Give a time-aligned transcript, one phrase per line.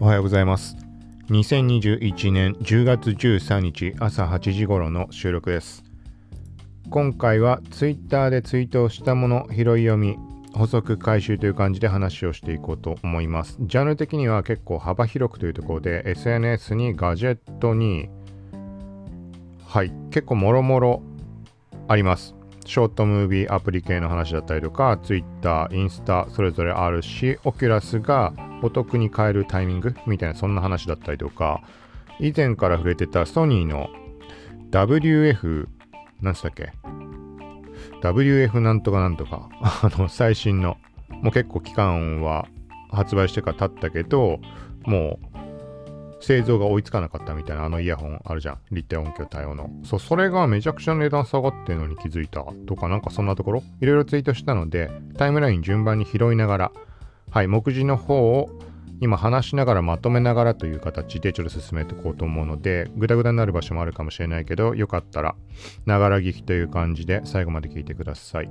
[0.00, 0.76] おはようございます。
[1.28, 5.82] 2021年10月13日朝8時頃の収録です。
[6.88, 10.16] 今回は Twitter でツイートをしたもの拾い読み
[10.52, 13.56] 補足回収という感じで話をしていこうと思います。
[13.60, 18.08] ジャンル的には結構幅広くというところで SNS にガジェットに
[19.66, 21.02] はい結構もろもろ
[21.88, 22.37] あります。
[22.68, 31.62] ショートムービーアプリ系の話だったりとか Twitter、インスタそれぞれあるしオキュラスがお得に買えるタイミングみたいなそんな話だったりとか
[32.20, 33.88] 以前から触れてたソニーの
[34.70, 35.66] WF
[36.20, 36.72] 何つったっけ
[38.02, 40.76] ？WF なんとかなんとかあの最新の
[41.08, 42.48] もう結構期間は
[42.90, 44.40] 発売してから経ったけど
[44.84, 45.27] もう
[46.20, 48.58] 製造が追いつかなかったみたいなあのイヤホンあるじゃん。
[48.70, 49.70] 立体音響対応の。
[49.84, 53.62] そう、それがめちゃくちゃ値段下がってるのに気づいたとかなんかそんなところ？
[53.80, 56.72] いろいろツイートしたのでタイムライン順番に拾いながら
[57.30, 58.48] はい、目次の方を
[59.00, 65.36] 今話しながらまとめながらという形でちょっと進めていこうと思うので、ぐだぐだになる場所もあるかもしれないけど、よかったら、
[65.84, 68.50] ながら聞きという感じで最後まで聞いてください。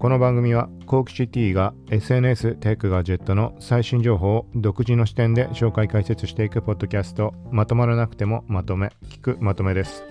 [0.00, 10.02] この番組は、コークシティが SNS テックガジェットの最新情報を独自の視点で紹介解説していくポッドキャスト、まとまらなくてもまとめ、聞くまとめです。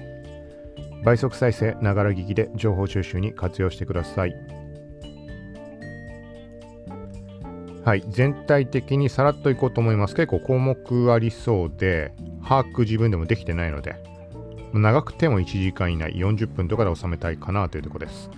[1.03, 4.35] 倍速再生、ながら聞きで情報収集に活用してください。
[7.83, 10.13] はい、全体的にさらっといこうと思います。
[10.13, 12.13] 結構項目ありそうで、
[12.47, 13.95] 把握自分でもできてないので、
[14.71, 18.29] 長くても1時間以内、40分とかで収めたいかなというところです。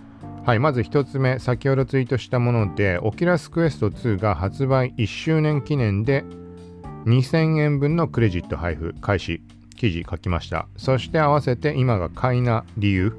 [0.43, 6.23] はい、まず1つ目、先ほどツイートしたもので、オキラスクエスト2が発売1周年記念で
[7.05, 9.43] 2000円分のクレジット配布開始、
[9.75, 10.67] 記事書きました。
[10.77, 13.13] そして合わせて今が買いな理由、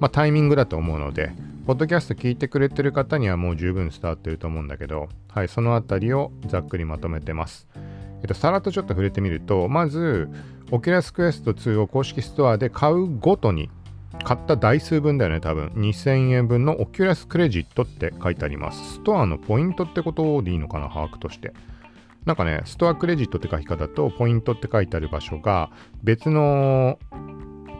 [0.00, 1.32] まあ、タイミングだと思うので、
[1.66, 7.68] ポッドキャスト聞いてくれてる方にはもう十分伝わってると思うんだけど、はい、そのあたりをざっくりまとめてます。
[8.22, 10.30] えっと、さらっとちょっと触れてみると、まず、
[10.70, 13.68] Oculus Quest 2を公式ストアで買うごとに、
[14.24, 15.68] 買った台数分だよね、多分。
[15.74, 18.94] 2000円分の Oculus クレジットって書いてあります。
[18.94, 21.52] ストアのポイントってことでいいのかな、把握として。
[22.24, 25.70] なんかね、ストアクレジットって書き方とポイントって書いてある場所が
[26.04, 26.98] 別の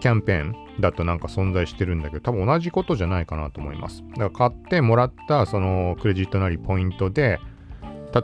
[0.00, 4.02] キャンペーンだとなんか存在してるんだけど、多分同じことじゃないかなと思います。
[4.16, 7.38] だから買ってもらったそのクレジットなりポイントで、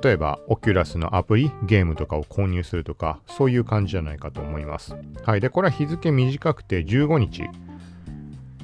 [0.03, 4.95] 例えば、オキュラスのアプリ、ゲームとかを購入するとか、そういう感じじゃないかと思います。
[5.25, 5.41] はい。
[5.41, 7.45] で、これは日付短くて15日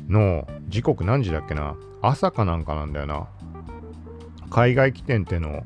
[0.09, 1.77] の時刻何時だっけな？
[2.03, 3.29] 朝かなんかなんだよな。
[4.51, 5.65] 海外起点っての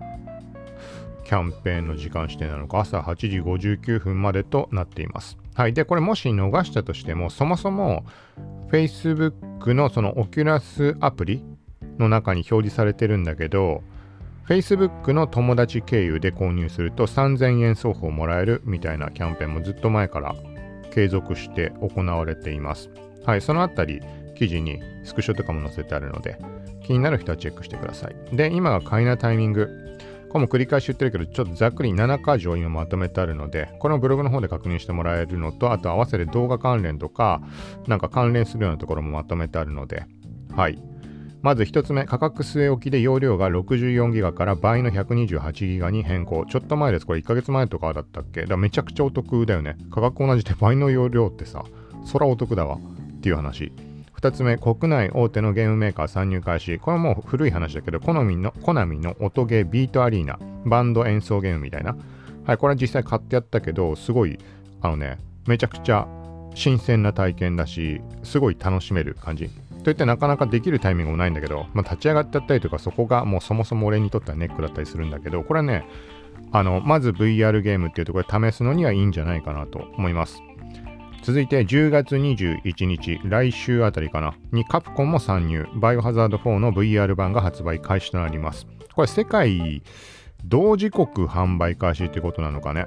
[1.24, 5.36] キャンペーンの時間指定なのか、朝8時59分までとなっています。
[5.54, 5.74] はい。
[5.74, 8.04] で、これもし逃したとしても、そもそも
[8.70, 11.44] Facebook のそのオキュラスアプリ
[11.98, 13.82] の中に表示されてるんだけど、
[14.48, 20.34] Facebook の友達経由で購入すると3000円送付もらえるみたいなキャンペーンもずっと前から
[20.90, 22.88] 継続して行われています。
[23.26, 24.00] はい、そのあたり
[24.38, 26.38] 記事にスクショとかも載せてあるので
[26.84, 28.36] 気になる人はチェックしてください。
[28.36, 29.68] で、今が買いなタイミング。
[30.30, 37.40] これも繰り返し言ってるけど、ちょっとざっくり7箇条今まとめてあるので、このブログの方で確認してもらえるのと、あと合わせて動画関連とか、
[37.86, 40.04] なんか関連するようなところもまとめてあるので、
[40.54, 40.82] はい。
[41.40, 46.44] まず1つ目、価格据え置きで容量が64ギガから倍の128ギガに変更。
[46.46, 47.06] ちょっと前です。
[47.06, 48.42] これ1ヶ月前とかだったっけ？
[48.42, 49.78] だからめちゃくちゃお得だよね。
[49.90, 51.64] 価格同じで倍の容量ってさ、
[52.04, 53.72] そらお得だわっていう話。
[54.20, 56.80] 2つ目、国内大手のゲームメーカー参入開始。
[56.80, 61.96] これはもう古い話だけど、コナミの、コナミの音ゲービートアリーナ、バンド演奏ゲームみたいな。
[62.44, 64.38] はい、これは実際買ってやったけど、すごい、
[64.80, 66.08] あのね、めちゃくちゃ
[66.54, 69.50] 新鮮な体験だし、すごい楽しめる感じ。
[69.84, 75.86] といってなかなかできるタイミングもないんだけど、まあ、立ち上がっちゃったりとか、そこがもうそもそも俺にとってはネックだったりするんだけど、これはね、
[76.50, 80.42] あの、まず VR ゲームっていうところで試すのにはいいんじゃないかなと思います。
[81.22, 85.66] 続いて10月21日、来週あたりかな、にカプコンも参入。
[85.74, 88.66] バイオハザード4の VR 版が発売開始となります。
[88.94, 89.82] これ世界
[90.44, 92.86] 同時刻販売開始ってことなのかね。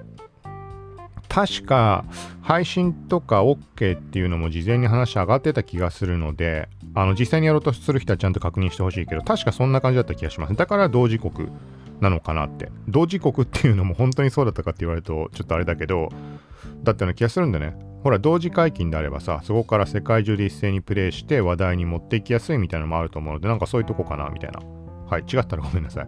[1.30, 2.04] 確か
[2.42, 10.56] 配信とか OK っていうのも事前に話上がってた気がするので、あの実際にやろうとする人はちゃんと確認してほしいけど、確かそんな感じだった気がします。
[10.56, 11.50] だから同時刻
[12.02, 12.70] なのかなって。
[12.88, 16.10] 同時刻っていうのも本当にそうだったかって言われるとちょっとあれだけど、
[16.84, 17.91] だったような気がするんだね。
[18.04, 24.60] ほら、同時解禁であればさ、そこから世界中で一斉にプレイして話題に持っていきやすいみたいなのもあると思うので、なんかそういうとこかな、みたいな。
[25.08, 26.08] はい、違ったらごめんなさい。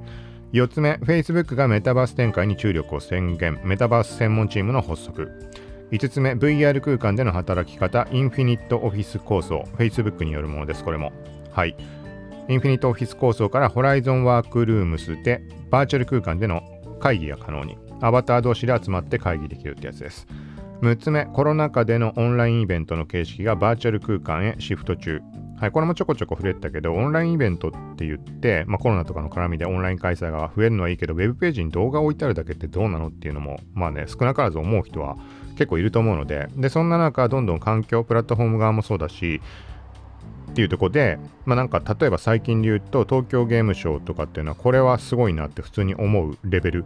[0.54, 3.60] 4つ目、Facebook がメタバース展開に注力を宣言。
[3.64, 5.30] メタバース専門チームの発足。
[5.92, 9.64] 5つ目、VR 空間での働き方、インフィニットオフィス構想。
[9.78, 11.12] Facebook によるものです、これも。
[11.52, 11.76] はい。
[12.50, 16.62] インフィニットオフィス構想からホライゾンワークルームスでバーチャル空間での
[17.00, 17.78] 会議が可能に。
[18.02, 20.28] アバター同士で集まって会議できるってやつです。
[20.84, 25.22] 6つ目、コロナ禍でのオンラインイベントの形式がバーチャル空間へシフト中。
[25.58, 35.16] はい、これもちょこちょこ触れてたけど、オンラインイベントって言って、まあ、コロナとかの絡みでオンライン開催が増えるのはいいけど、ウェブページに動画を置いてあるだけってどうなのっていうのも、まあね、少なからず思う人は
[35.52, 39.40] 結構いると思うので、で、そんな中、どんどん環境、プラットフォーム側もそうだし、
[40.52, 46.86] っていうとこで、まあなんか例えば最近で言うと東京ゲームショウとかっていうのはこれはすごいなって普通に思うレベル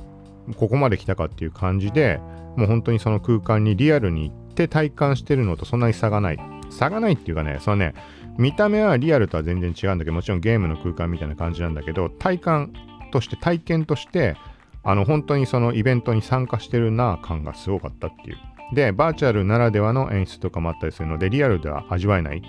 [0.55, 2.19] ここまで来たかっていう感じで
[2.55, 6.39] もう本当にその空間にリアルに行って体感してるのとそんなに差がない。
[6.69, 7.93] 差がないっていうかねそのね
[8.37, 12.73] 見た目はリアルとは全然違うんだけどもちろんゲームの空間みたいな感じなんだけど体感
[13.11, 14.35] として体験として
[14.83, 18.37] あの本当にそのイベントに参加してるな感がすごかったっていう。
[18.73, 22.41] でバーチャルならではの演出とかもあったりするのでリアルでは味わえない。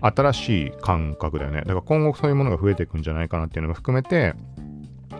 [0.00, 1.60] 新しい感覚だよね。
[1.60, 4.34] だから今後そういうものが増えていくんじゃないかなっていうのも含めて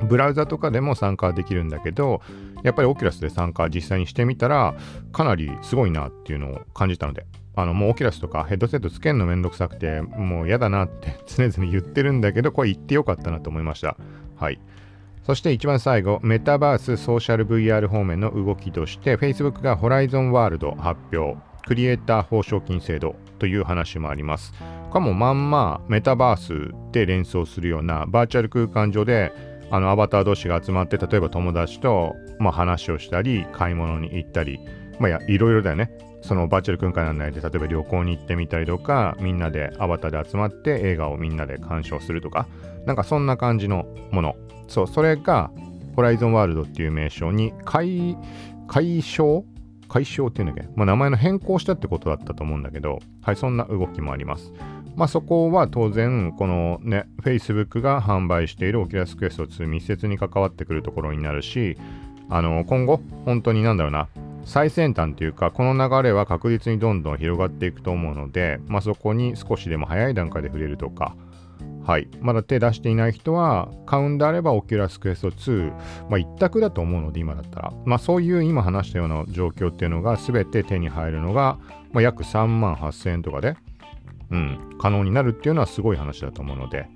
[0.09, 2.21] ブラウザとかでも参加できるんだけど
[2.63, 4.75] やっぱり Oculus で参加実際にしてみたら
[5.13, 13.97] かなりすごいなっていうのを感じたのであのもう Oculus とかヘッドセットつけるのめんどくさくてもう嫌だなって常々言ってるんだけどこれ言ってよかったなと思いました。
[14.37, 14.61] はい。
[15.25, 21.37] そして一番最後メタバースソーシャル VR 方面の動きとして Facebook が Horizon World 発表。
[21.67, 24.53] クリエイター報奨金制度という話もあります。
[24.93, 29.33] かもまんまメタバースで連想するようなバーチャル空間上で
[29.71, 34.61] あのアバター同士が集まって例えば友達と、まあ、話をしたり買い物に行ったり
[34.99, 35.91] まあやいろいろだよね。
[36.23, 42.49] そのバーチャル空間内で例えば旅行に行ってみたりとかみんなでアバターで集まって映画をみんなで鑑賞するとか
[42.85, 44.35] なんかそんな感じのもの。
[44.67, 45.51] そうそれが
[45.95, 48.17] ホライゾンワールドっていう名称に解
[48.67, 49.45] 解消
[49.89, 54.53] 解消っていうんだっけ、まあ、名前の変更したってことだったと思うんだけどはいそんな動きもあります。
[54.97, 61.77] まあ、そこは当然、このね、Facebook が販売している Oculus Quest 2密接に関わってくるところになるし、
[62.31, 64.09] あの、今後、本当になんだろうな、
[64.47, 71.15] 最先端というか、この流れは確実にどんどん広がっていくと思うので、まあ、そこに少しでも早い段階で触れるとか、
[71.85, 72.09] はい。
[72.21, 75.73] まだ手出していない人は、買うんであれば Oculus Quest 2、
[76.09, 77.73] まあ、一択だと思うので、今だったら。
[77.85, 81.59] まあ、そういう今話したような状況っていうのが全て手に入るのが、
[81.93, 83.57] まあ、約3万8000円とかで、
[84.31, 86.89] うん、可能になるっていうのはすごい話だと思うので、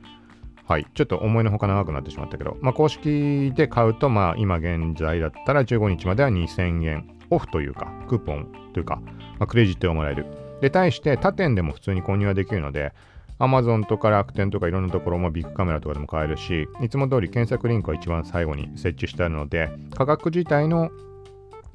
[0.70, 8.96] はい、ちょっと思いのほか長くなってしまったけど、まあ、公式で買うと、まあ、今現在だったら15日までは2000円オフというか、クーポンというか、
[9.38, 10.26] まあ、クレジットをもらえる。
[10.60, 12.92] で、対して他店でも普通に購入はできるので、
[13.40, 20.90] Amazon とか楽天とかいろんなところもビッグカメラとかでも買えるし、いつも通り検索リンクは一番最後に設置してあるので、価格自体の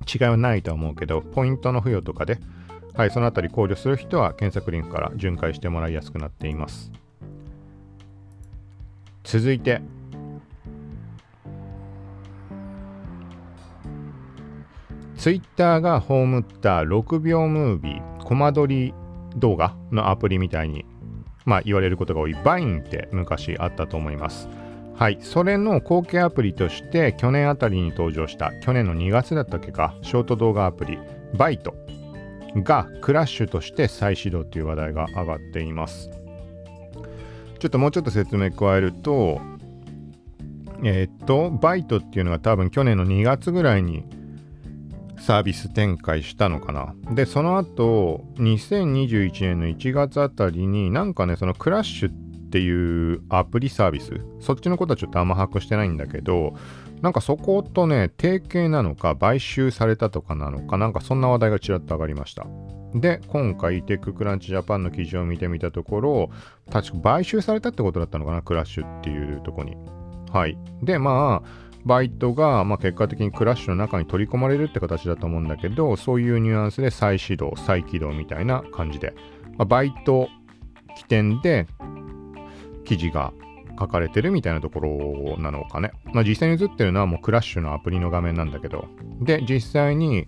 [0.07, 2.37] 違いはないと思うけど、ポイントの付与とかで
[2.95, 6.91] はい、そのあたり考慮する人は検索リンクから巡回してもらいやすくなっています。
[9.23, 9.81] 続いて、
[15.17, 18.93] ツイッターが葬った6秒ムービー、コマ撮り
[19.35, 20.85] 動画のアプリみたいに、
[21.45, 24.47] まあ、言われることが多いバインって昔あったと思います。
[24.95, 30.97] はい、それの後継アプリとして去年あたりに登場した去年の2月だったっけかショート動画アプリ
[31.37, 31.75] バイト
[32.55, 36.09] がクラッシュとして再始動という話題が上がっています。
[37.59, 39.41] ちょっともうちょっと説明加えると、
[40.83, 44.03] えー、っと、バイトっていうのが多分去年の2月ぐらいに
[45.19, 46.93] サービス展開したのかな。
[47.13, 52.24] で、その後、2021年の1月あたりになんかね、そのクラッシュって
[52.55, 56.53] ていうアプリサービス、そっちのことはちょっとあんま把握してないんだけど、
[57.01, 62.47] なんかそことね、提携なのか、買収されたとかなのか、なんかそんな話題がちらっと上がりました。
[62.93, 66.29] で、今回、テッククランチジャパンの記事を見てみたところ、
[66.71, 69.75] 確か買収されたってことだったのかな、クラッシュっていうとこに。
[70.31, 70.57] はい。
[70.81, 71.49] で、まあ、
[71.85, 79.13] バイトが、まあ、結果的にクラッシュの中に取り込まれるって形だと思うんだけど、そういうニュアンスで再始動、再起動みたいな感じで、
[79.57, 80.29] まあ、バイト
[80.95, 81.67] 起点で
[82.85, 83.33] 記事が
[83.79, 85.91] 書かれてるみたいなところなのかね。
[86.13, 88.87] まあ、実際に映ってるのはもうクラッシュのアプリの画面なんだけど。
[89.21, 90.27] で、実際に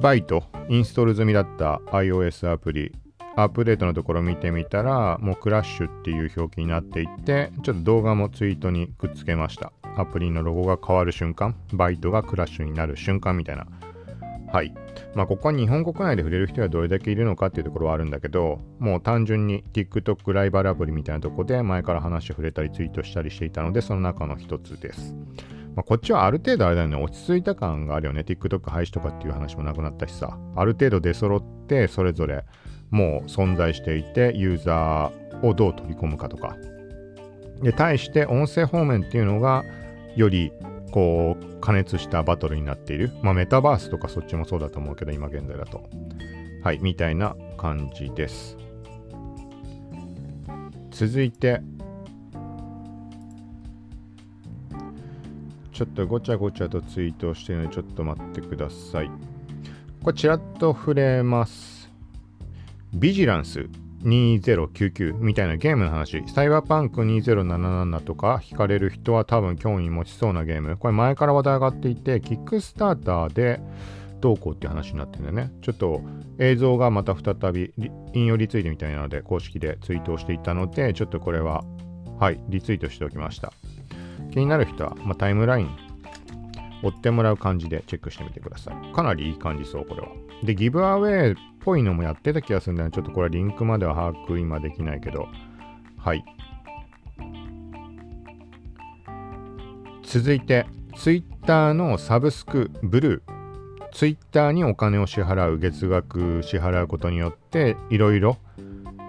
[0.00, 2.92] バイト、インストール済みだった iOS アプリ、
[3.36, 9.72] アップデートのところ見てみたら、もうクラッシュっていう表記になっていって、ちょっと動画もツイートにくっつけました。
[9.96, 13.66] アプリのロゴが変わる瞬間、バイトがクラッシュになる瞬間みたいな
[14.54, 14.72] はい。
[15.16, 25.12] まあ、ここは日本国内で触れる人はどれだけいるのかっていうところはあるんだけど、もう単純に TikTok ライバルアプリみたいなとこで前から話触れたりツイートしたりしていたので、その中の一つです。
[25.74, 28.20] まあ、こっちはある程度あれだよね、落ち着いた感があるよね。
[28.20, 32.44] TikTok 廃止とかっていう話もなくなったしさ、ある程度出揃ってそれぞれ
[32.90, 36.56] もう存在していて、ユーザーをどう取り込むかとか。
[37.60, 39.64] で、対して音声方面っていうのが
[40.14, 40.52] より
[40.94, 43.10] こう加熱したバトルになっている。
[43.20, 45.90] まあメタバースとかそっちもそうだと思うけど、今現在だと。
[46.62, 48.56] はい、みたいな感じです。
[50.92, 51.60] 続いて、
[55.72, 59.10] ちょっとごちゃごちゃとツイートしてるので、ちょっと待ってください。
[60.04, 61.90] これちらっと触れます。
[62.94, 63.68] ビジランス
[64.04, 70.76] 2099みたいなゲームの話、サイバーパンク2077とか惹かれる人は多分興味持ちそうなゲーム。
[70.76, 73.60] これ前から話題上がっていて、キックスターターで
[74.20, 75.54] どうこうっていう話になってるんだよね。
[75.62, 76.02] ちょっと
[76.38, 77.72] 映像がまた再び
[78.12, 81.64] 引用リツイートみたいなので公式でツイートをしていたので、ちょっとこれは、
[82.18, 83.52] はい、リツイートしておきました。
[84.32, 85.70] 気になる人は、まあ、タイムライン
[86.82, 88.94] 追ってもらう感じでチェックしてみてください。
[88.94, 90.08] かなりいい感じそう、これは。
[90.42, 92.92] で、ギブアウェイぽいのもやってた気がするんだよね。
[92.94, 95.28] ちょっとこれリンクまでは把握今できないけど。
[95.98, 96.24] はい。
[100.02, 100.66] 続いて、
[100.96, 103.34] Twitter のサブスクブルー。
[103.92, 108.36] Twitter にお金を支払う、月額支払うことによって、いろいろ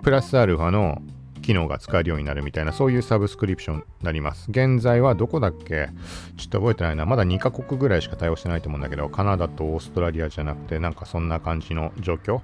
[0.04, 1.02] プラスアルファの
[1.46, 4.48] 機能が使えるようになるみたいな、そういうサブスクリプションになります。
[4.50, 5.90] 現在はどこだっけ？
[6.38, 7.06] ちょっと覚えてないな。
[7.06, 12.42] まだ2カ国ぐらいしか対応してないと思うんだけど、カナダとオーストラリアじゃなくて、なんかそんな感じの状況？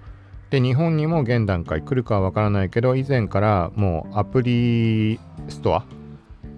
[0.51, 5.85] で、日本にも現段階来るかはわからないけど、以前からもうアプリストア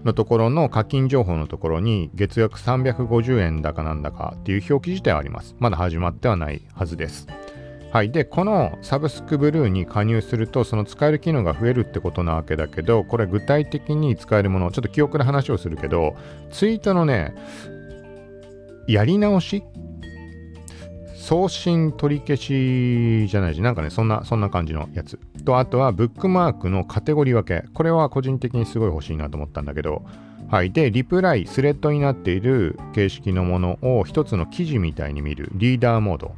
[0.03, 5.55] のところの課金情報のところに月額350円だかなんだかっていう表記自体はあります。
[5.59, 7.27] まだ始まってはないはずです。
[7.93, 8.09] はい。
[8.09, 16.15] で、このサブスクブルーに加入すると、その使える機能が増えるってことなわけだけど、これ具体的に使えるもの、ちょっと記憶の話をするけど、
[16.49, 17.35] ツイートのね、
[18.87, 19.63] やり直し？
[21.13, 25.19] 送信取り消しじゃないし、なんかね、そんな、そんな感じのやつ。
[25.45, 27.67] と、あとは、ブックマークのカテゴリー分け。
[27.75, 30.01] これは個人的にすごい欲しいなと思ったんだけど、
[30.49, 30.71] はい。
[30.71, 36.33] で、リプライ、スレッドになっている形式のものを一つの記事みたいに見る、リーダーモード。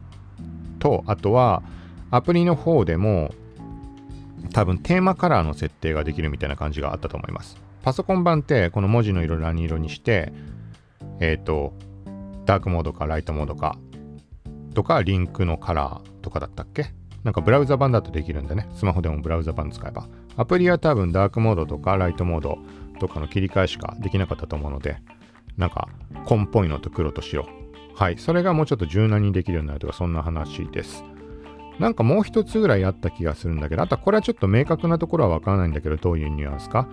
[0.86, 1.64] と、あとは
[2.12, 3.34] アプリの方でも
[4.54, 7.58] 多分テーマカラーの設定ができるみたいな感じがあったと思います。
[7.82, 10.32] パソコン版ってこの文字の色何色にして、
[11.20, 11.74] えっ、ー、と、
[12.46, 13.80] ダークモードかライトモードか
[14.76, 16.86] とかリンクのカラーとかだったっけ？
[17.24, 18.70] なんかブラウザ版だとできるんでね。
[18.76, 20.08] スマホでもブラウザ版使えば。
[20.38, 22.60] アプリは多分ダークモードとかライトモード
[23.00, 24.98] とかの切り替えしかできなかったと思うので、
[25.58, 25.90] なんか
[26.26, 27.48] 紺っぽいのと黒と白
[27.96, 28.18] はい。
[28.18, 31.04] それがもうちょっと柔軟にできるようになるとか、そんな話です。
[31.80, 36.88] なんかもう一つぐらいあった気がするんだけど、あとはこれはちょっと明確なところはわからないんだけど、どういうニュアンスか。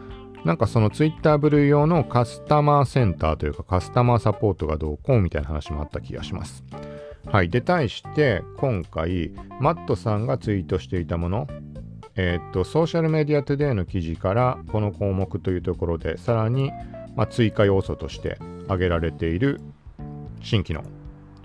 [0.44, 6.64] なんかその Twitter ブルー用のカスタマーセンターというかカスタマーサポートがどうこうみたいな話もあった気がします。
[7.26, 7.48] はい。
[7.48, 11.46] で、対して今回、マットさんがツイートしていたもの、
[12.16, 16.72] えー、っと、ソーシャルメディアトゥデイの記事からこの項目というところで、さらに、
[17.14, 19.60] まあ、追加要素として挙げられている
[20.42, 20.82] 新機能、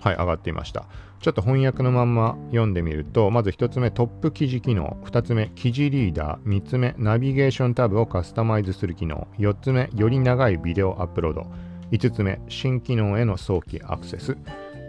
[0.00, 0.86] はい、上がっていました。
[1.20, 4.96] ちょっと翻訳のまんま読んでみると、まず1つ目、トップ記事機能。
[5.04, 6.48] 2つ目、記事リーダー。
[6.48, 9.26] 3つ目、ナビゲーションタブをカスタマイズする機能。
[9.38, 11.46] 4つ目、より長いビデオアップロード。
[11.90, 14.36] 5つ目、新機能への早期アクセス。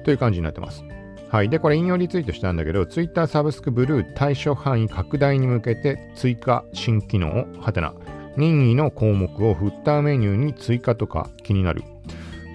[0.05, 0.83] という感じになってます。
[1.29, 1.49] はい。
[1.49, 7.93] で、これ引用リツイートしたんだけど、Twitter サブスクブルー対象範囲拡大に向けて追加新機能をはてな。
[8.37, 11.83] 任意の項目をフッターメニューに追加とか気になる。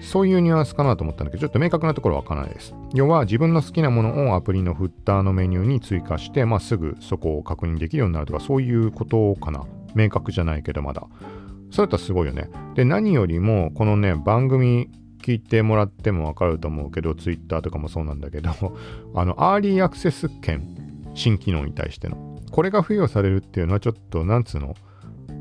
[0.05, 2.73] そういうニュアンスかなと思ったんだけど、ちょっと明確なところはわからないです。
[2.93, 9.65] 要は自分の好きなものをアプリのフッターのメニューに追加して、まあ、すぐそこを確認できるようになるとか、そういうことかな。
[9.95, 11.07] 明確じゃないけどまだ。
[11.71, 12.49] そうだったらすごいよね。
[12.75, 14.89] で、何よりも、このね、番組
[15.21, 18.51] 聞いてもらってもわかると思うけど、Twitter とかもそうなんだけど、
[19.15, 22.39] あの、アーリーアクセス権、新機能に対しての。
[22.51, 24.75] これが付与されるっていうのはちょっと、なんつうの？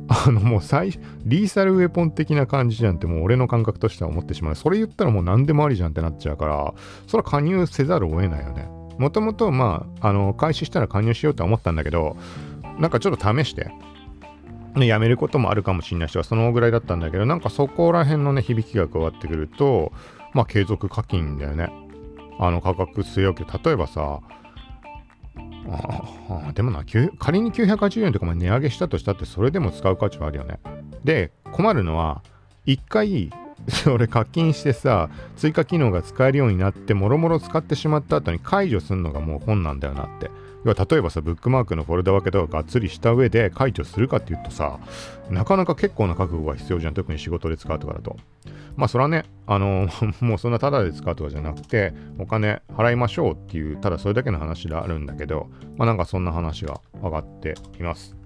[0.08, 0.90] あのもう最、
[1.24, 4.54] リーサルウェポン的な感じじゃんってもう俺の感覚としては思ってしまう。
[4.54, 6.74] それ言ったらもう何でもありじゃんってなっちゃうから、
[7.06, 8.68] それは加入せざるを得ないよね。
[8.98, 12.16] もともとまあ、あの、開始したら加入しようとは思ったんだけど、
[12.78, 13.70] なんかちょっと試して、
[14.76, 19.92] ね、やめることもあるかもしれない人はそのぐらいだったんだけど、なんかそこら辺のね、響きが加わってくると、
[20.32, 21.68] まあ継続課金だよね。
[22.38, 24.20] あの価格据え置き、例えばさ、
[25.68, 26.84] あでもな、
[27.18, 30.60] 仮に980円とかも値上げしたとしたって、それでも使う価値はあるよね。
[31.04, 32.22] で、困るのは、
[32.66, 33.30] 一回、
[33.68, 40.30] それ課金してさ、追加機能が使えるようになって、もろもろ使ってしまった後に解除するのがもう本なんだよなって。
[40.64, 44.78] 要は例えばさ、ブックマークのフォルダ分けとかがっつりした上で解除するかっていうとさ、
[45.30, 46.94] なかなか結構な覚悟が必要じゃん。
[46.94, 48.16] 特に仕事で使うとかだと。
[48.76, 49.88] まあそれはね、あの、
[50.20, 58.16] もうそんなタダで使うとかじゃなくて、お金払いましょうっていう、ただそれだけの話であるんだけど、まあなんかそんな話が上がっています。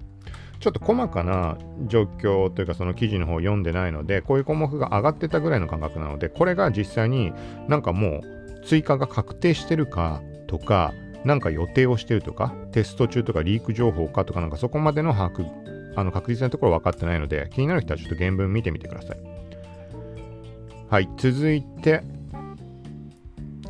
[0.61, 7.33] ちょっと細かな状況というかその記事の方を読んでないのでこういう項目が上がってたぐらいの感覚なのでこれが実際に
[7.69, 10.93] なんかもう追加が確定してるかとか
[11.25, 15.47] なんか予定をしてるとかテスト中とかリーク情報かとかなんかそこまでの把握
[15.97, 19.19] あの確実なところ分かってないので気になる人はちょっと原文見てみてください
[20.89, 22.03] はい続いて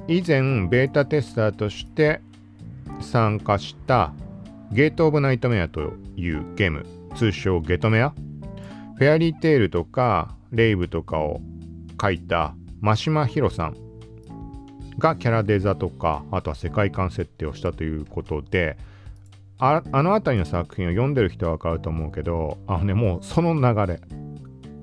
[0.09, 2.21] 以前ベータテスターとして
[3.01, 4.13] 参加した
[4.73, 8.13] ゲート・オブ・ナイトメアというゲーム、通称ゲトメア。
[8.97, 11.41] フェアリーテールとかレイブとかを
[12.01, 13.77] 書いた真島ヒロさん
[14.99, 18.77] がキャラデザとか、あとは世界観設定をしたということで、
[19.61, 24.01] あの辺りの作品を読んでる人はわかると思うけど、あのね、もうその流れ。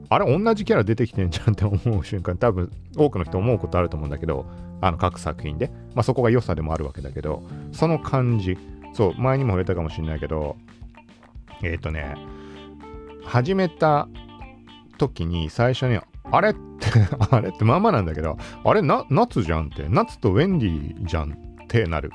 [0.10, 4.46] あれ、同じキャラ出てきてんじゃんって思う瞬間、多分多くの人思うことあると思うんだけど、
[4.82, 5.72] あの各作品で。
[5.94, 8.58] まあそこが良さでもあるわけだけど、その感じ。
[8.94, 10.58] そう、前にも触れたかもしれないけど、
[11.64, 12.16] えっ、ー、とね、
[13.24, 14.08] 始めた
[14.98, 16.00] 時に最初に、
[16.32, 16.50] あれ？
[16.50, 16.90] っ て
[17.32, 22.12] あれってまんまなんだけど、あれな、夏じゃんって、夏とウェンディじゃんってなる。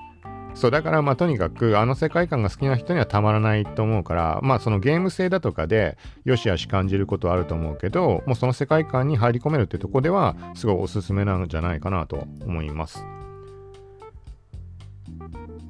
[0.55, 13.05] そうだからまあとにかくあの世界観が好きな人にはたまらないと思うからまあそのゲーム性だとかでよしあし感じることはあると思うけどもうその世界観に入り込めるってとこではすごいおすすめなんじゃないかなと思います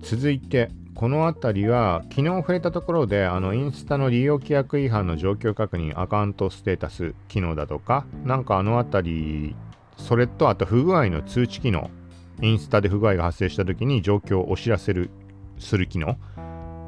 [0.02, 0.70] 続いて
[1.00, 9.56] この辺りは昨日触れたところであのインスタの利用規約違反の状況確認アカウントステータス機能だとかなんかあの辺り
[9.96, 11.88] それとあと不具合の通知機能
[12.42, 15.08] インスタで不具合が発生した時に状況をお知らせる
[15.58, 16.18] する機能。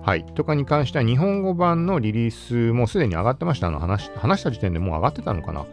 [0.02, 0.26] はい。
[0.34, 3.78] とかに関しては日本語版のリリースもすでに上がってましたあの。
[3.78, 5.64] 話話した時点でもう上がってたのかな。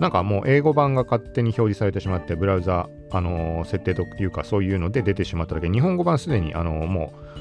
[0.00, 5.70] なんかもう英語版が勝手に表示されてしまってブラウザあのー、設定というかそういうので出てしまっただけ。
[5.70, 7.34] 日本語版すでにあのー、もう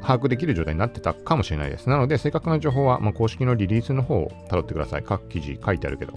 [0.00, 1.88] 把握できる状態になってたかもしれないです。
[1.88, 5.02] なので、正確な情報は、まあ、公式のリリースの方を辿ってください。
[5.02, 6.14] 各記事書いてあるけど。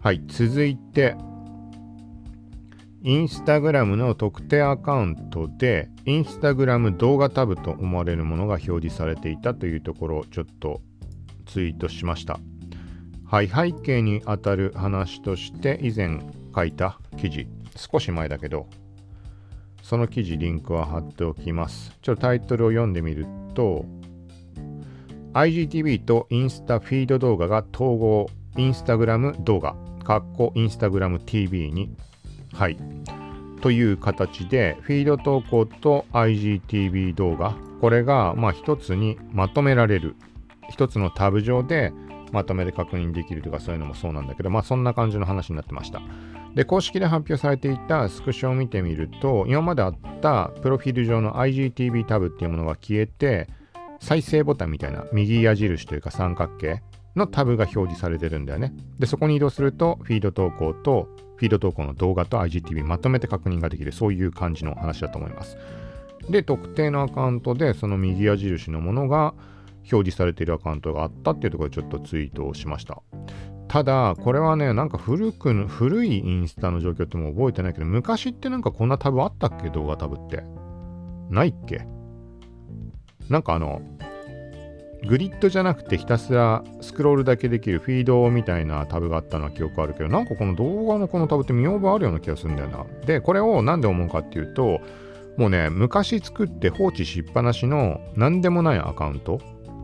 [0.00, 1.14] はい、続いて、
[3.02, 10.82] インスタグラムの特定アカウントで、インスタグラム動画タブと思われるものが表示されていたというところをちょっと
[11.46, 12.38] ツイートしました。
[13.24, 16.20] はい、背景にあたる話として以前
[16.54, 18.66] 書いた記事、少し前だけど、
[19.90, 21.98] その記事リンクは貼っておきます。
[22.00, 23.84] ちょっとタイトルを読んでみると
[25.32, 29.74] IGTV とインスタフィード動画が統合インスタグラム動画
[30.04, 31.90] かっこインスタグラム TV に
[32.52, 32.76] はい
[33.62, 40.14] という形でフィード投稿と IGTV 動画これがまあ一つにまとめられる。
[40.68, 41.92] 一つのタブ上で
[42.30, 46.00] まとめて確認できるとかそういうのもそうなんだけどまあそんな感じの話になってました。
[46.54, 53.48] で、公式で発表されていたスクショを見てみると、今まであったプロフィール上の IGTV タブっていうものが消えて、
[54.00, 56.82] 再生ボタンみたいな右矢印というか三角形
[57.16, 58.72] のタブが表示されてるんだよね。
[58.98, 65.56] で、そこに移動すると、フィード投稿と、フィード投稿の動画と IGTV まとめて確認ができる、そういう感じの話だと思います。
[66.28, 69.34] で、特定のアカウントで、その右矢印のものが
[69.90, 73.02] 表示されているアカウントがあったっていうところでちょっとツイートをしました。
[73.70, 79.70] ただ、これはね、なんか古くの、古いインスタの状況っても覚えてないけど、昔ってなんかこんなタブあったっけ？
[79.70, 80.42] 動画タブって。
[81.30, 81.86] ないっけ？
[83.28, 83.80] なんかあの、
[85.06, 92.84] グリッドじゃなくてひたすらスクロールだけできるフィードみたいなタブがあったのは記憶あるけど、なんかこの動画のこのタブって見覚えあるような気がするんだよな。
[93.06, 94.80] で、これをなんで思うかっていうと、
[95.36, 99.40] もうね、昔作って放置しっぱなしの何でもないアカウント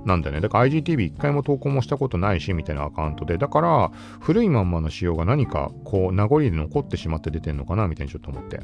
[0.07, 0.40] なんだよね。
[0.40, 3.38] だから IGTV 一回も投稿もしたことないし、みたいなアカウントで。
[3.38, 3.90] だから、
[4.21, 8.61] 古いまんまの仕様が何か、こう、名残で残ってしまって出てんのかな、みたいにちょっと思って。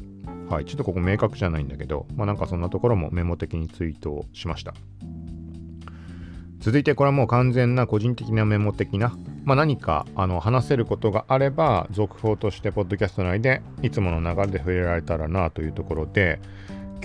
[0.49, 0.65] はい。
[0.65, 4.73] ちょっとここ明確じゃないんだけど、まあなんかそんなところもメモ的にツイートをしました。
[6.63, 16.39] 続いてこれはもう完全な個人的なメモ的な、まあ、何かあの話せることがあれば続報としてポッドキャスト内でいつもの流れで触れられたらなというところで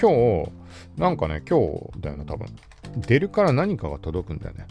[0.01, 0.12] 今
[0.44, 0.53] 日
[0.96, 2.46] なんかね今日だよな多分
[2.96, 4.66] 出るから何かが届くんだよね。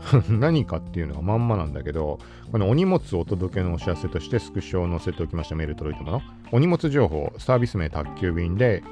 [0.28, 2.18] 何かっていうのがまんまなんだけど、
[2.50, 6.22] このお荷物お届けのお知らせとしてスクショを載せておきましたメール届いたもの。
[6.52, 8.82] お荷物情報、サービス名宅急便で、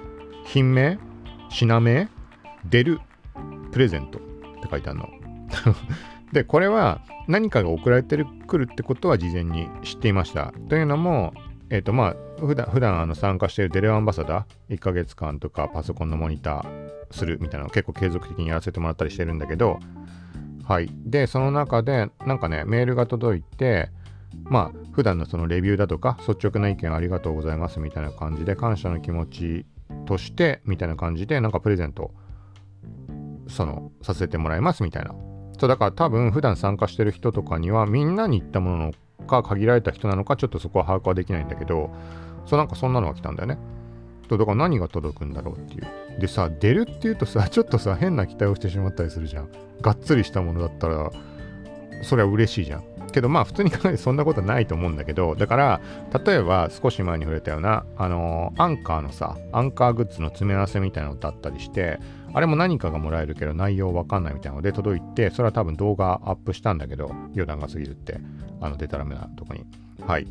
[0.45, 0.99] 品名、
[1.49, 2.09] 品名、
[2.65, 3.01] 出る、
[3.73, 4.23] プレゼントっ
[4.63, 5.09] て書いてあるの。
[6.33, 10.53] で、これは何かが送られてくるってことは事前に知っていました。
[10.69, 11.33] というのも、
[11.71, 19.79] えっ、ー、とまあ、普段、普段あの参加しているデレアンバサダー、1ヶ月間とかパソコンのモニター、するみたいなのを結構継続的にやらせてもらったりしてるんだけど、
[20.65, 20.91] はい。
[21.05, 23.91] で、その中で、なんかね、メールが届いて、
[24.45, 29.67] まあ、普段のそのレビューだとか、率直な意見ありがとうございますみたいな感じで、感謝の気持ち
[30.05, 32.13] として、みたいな感じで、なんかプレゼント
[33.49, 35.15] その、させてもらいますみたいな。
[35.59, 38.93] そうだから多分普段参加してる人とかにはみんなに言ったものの
[39.27, 41.91] か限られた人なのかちょっとそこは把握はできないんだけど、
[42.47, 43.59] そうなんかそんなのが来たんだよね
[44.29, 44.39] と。
[44.39, 46.21] だから何が届くんだろうっていう。
[46.21, 49.49] でさ、出るっていうとさ、ちょっとさ、変な期待をしてしまったりするじゃん。
[49.81, 51.11] がっつりしたものだったら、
[52.03, 52.85] それは嬉しいじゃん。
[53.13, 55.81] けどまあ普通に考えてそんなことはないと思うんだけど、だから
[56.25, 61.99] 例えば少し前に触れたような、あのー、アンカーのさ、アンカーグッズの詰め合わせみたいなのだったりして、
[62.35, 68.21] あれも何かがもらえるけど内容わかんないみたいなので届いて、それは多分動画アップしたんだけど、余談が過ぎるって、
[68.61, 69.65] あの、デタラメなとこに。
[70.07, 70.27] はい。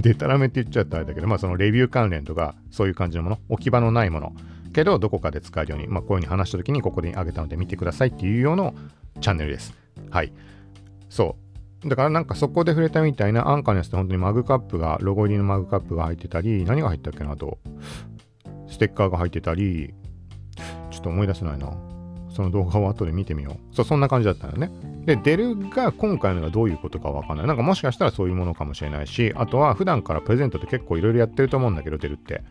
[0.00, 4.32] デタラメって言っちゃったあれだけど、まあそのレビュー関連とか、そういう感じのもの、置き場のないもの、
[4.72, 8.72] けどどこかで使えるように、まあこういうふうに話した時にここであげたので見てくださいっていうような
[9.20, 9.74] チャンネルです。
[10.10, 10.32] はい。
[11.08, 11.36] そ
[11.84, 11.88] う。
[11.88, 17.58] だからなんかそこで触れたみたいなアンカーのやつって本当にマグカップが、ロゴ入りのマグカップが入ってたり、何が入ったっけなと、
[18.68, 19.94] ステッカーが入ってたり、
[20.90, 21.76] ちょっと思い出せないな。
[22.30, 23.74] その動画を後で見てみよう。
[23.74, 24.70] そう、そんな感じだったのね。
[25.06, 27.46] で、デルが今回のがどういうことかわかんない。
[27.46, 32.42] なんかもしかしたらそういうものかもしれないし、あとは普段からプレゼントって結構いろいろやってると思うんだけど、デルって。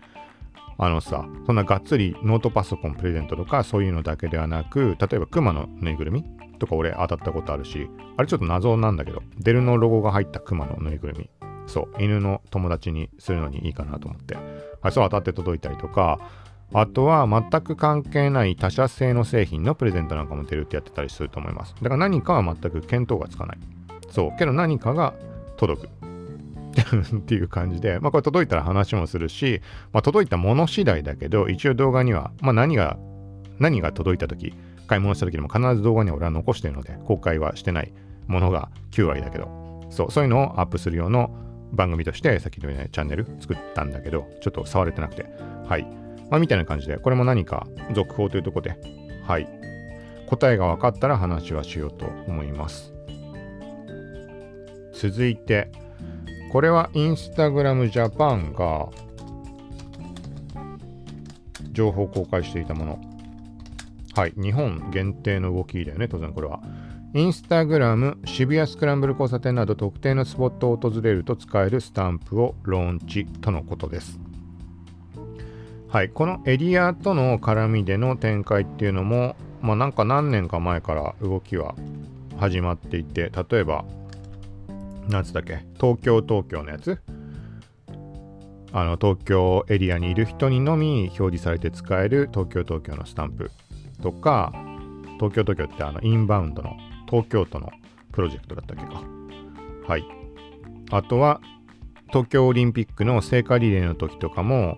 [0.78, 6.24] あのさ、そんながっつりノートパソコンプレゼントとかそういうのだけではなく、例えばクマのぬいぐるみ
[6.60, 11.30] とか俺当たったことあるし、あれちょっと謎なんだけど、デルのロゴが入ったクマのぬいぐるみ。
[11.68, 14.36] そう、犬の友達にするのにいいかなと思って。
[14.82, 16.20] はい、そう当たって届いたりとか、
[16.74, 21.74] あとは全く関係ない他社製の製品のプレゼントなんかも出るってやってたりすると思います。
[21.76, 23.58] だから何かは全く見当がつかない。
[24.10, 24.38] そう。
[24.38, 25.14] けど何かが
[25.58, 26.05] 届く。
[26.82, 29.62] っていう感じで、まあこれ届いたら話もするし、
[29.94, 32.98] まあ届いたもの次第だけど、一応動画には、まあ何が、
[33.60, 34.54] 何が届いた時、
[34.88, 37.94] 買い物した時にも必ず動画には俺は残してるので、公開はしてない
[38.28, 41.32] ものが9割だけど、そう、そういうのをアップする用の
[41.72, 45.26] 番組として、さっきのようにチャンネル作ったんだけど、ちょっと触れてなくて、
[45.68, 45.84] はい。
[46.30, 48.78] まあ、みたいな感じで、これも何か続報というとこで、
[49.26, 49.48] はい。
[50.28, 52.94] 答えが分かったら話はしようと思います。
[54.94, 55.70] 続いて、
[56.56, 58.88] これはインスタグラムジャパンが
[61.74, 63.02] 情報公開していたもの。
[64.16, 64.34] はい。
[64.38, 66.62] 日本限定の動きだよね、当然これは。
[67.14, 74.18] インスタグラム渋谷スクランブル交差点など特定のスポットを訪れると使えるスタンプをローンチとのことです。
[75.90, 81.76] はい、このエリアとの絡みでの展開っていうのも、まあ、なんか何年か前から動きは
[82.38, 83.84] 始まっていて、例えば、
[85.10, 87.00] なんつったっけ、東京東京のやつ？
[88.72, 93.50] あの東京エリアにいる人にのみ表示されて使える東京東京のスタンプ
[94.02, 94.52] とか、
[95.18, 96.76] 東京東京ってあのインバウンドの
[97.10, 97.72] 東京都の
[98.12, 99.02] プロジェクトだったっけか？
[99.88, 100.04] はい。
[100.92, 101.40] あとは、
[102.08, 104.78] 東京オリンピックの聖火リレーの時とかも、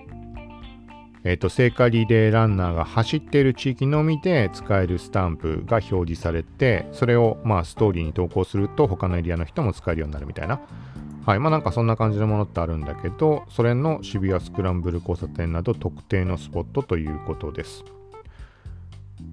[1.28, 10.62] えっ、と、聖火リレーランナーが走っている地域のみで使えるスタンプが表示されて、それをまあストーリーに投稿すると他のエリアの人も使えるようになるみたいな。
[11.26, 11.40] はい。
[11.40, 17.84] まあなんかそんな感じのものってあるんだけど、それの渋谷スクランブル交差点など特定のスポットということです。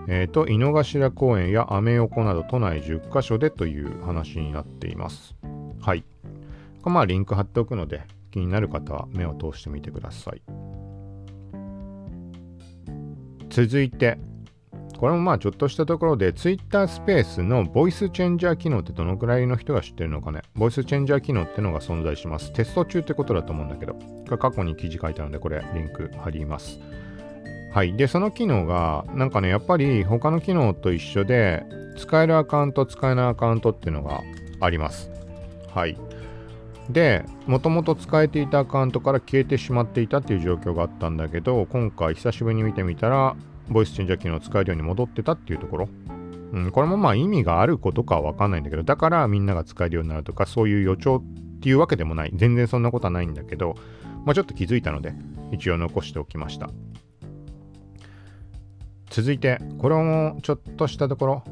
[0.08, 5.36] えっ、ー、と、井の頭公園やアメ横など都内10カ所でという話になっています。
[5.80, 6.02] はい。
[6.84, 8.02] まあリンク貼っておくので、
[8.32, 10.83] 気になる方は目を通してみてください。
[13.54, 14.18] 続いて、
[14.98, 20.42] これもまあちょっとしたところで、Twitter スペースのボイスチェンジャー機能ってどのくらいの人が知ってるのかね。
[20.56, 22.52] ボイスチェンジャー機能ってのが存在します。
[22.52, 23.94] テスト中ってことだと思うんだけど、
[24.38, 26.80] 過去に記事書いたので、これリンク貼ります。
[27.72, 27.96] はい。
[27.96, 31.62] で、その機能が、なんかね、やっぱり他の機能と一緒で、
[31.96, 34.22] 使えるアカウント、使えないアカウントっていうのが
[34.58, 35.12] あります。
[35.72, 35.96] はい。
[36.90, 43.36] で、もともと使えていたアカウントから消えてしまっていたっていう状況があったんだけど、今回久しぶりに見てみたら、
[43.68, 45.88] ボイスチェンジャー機能を使えるように戻ってたっていうところ。
[46.52, 52.32] うん、これもまあ意味があることかはわかんないんだけど、だからみんなが使えるようになるとか、そういう予兆っていうわけでもない。
[52.34, 53.74] 全然そんなことはないんだけど、
[54.24, 55.14] まあちょっと気づいたので、
[55.52, 56.70] 一応残しておきました。
[59.10, 61.44] 続いて、これもちょっとしたところ、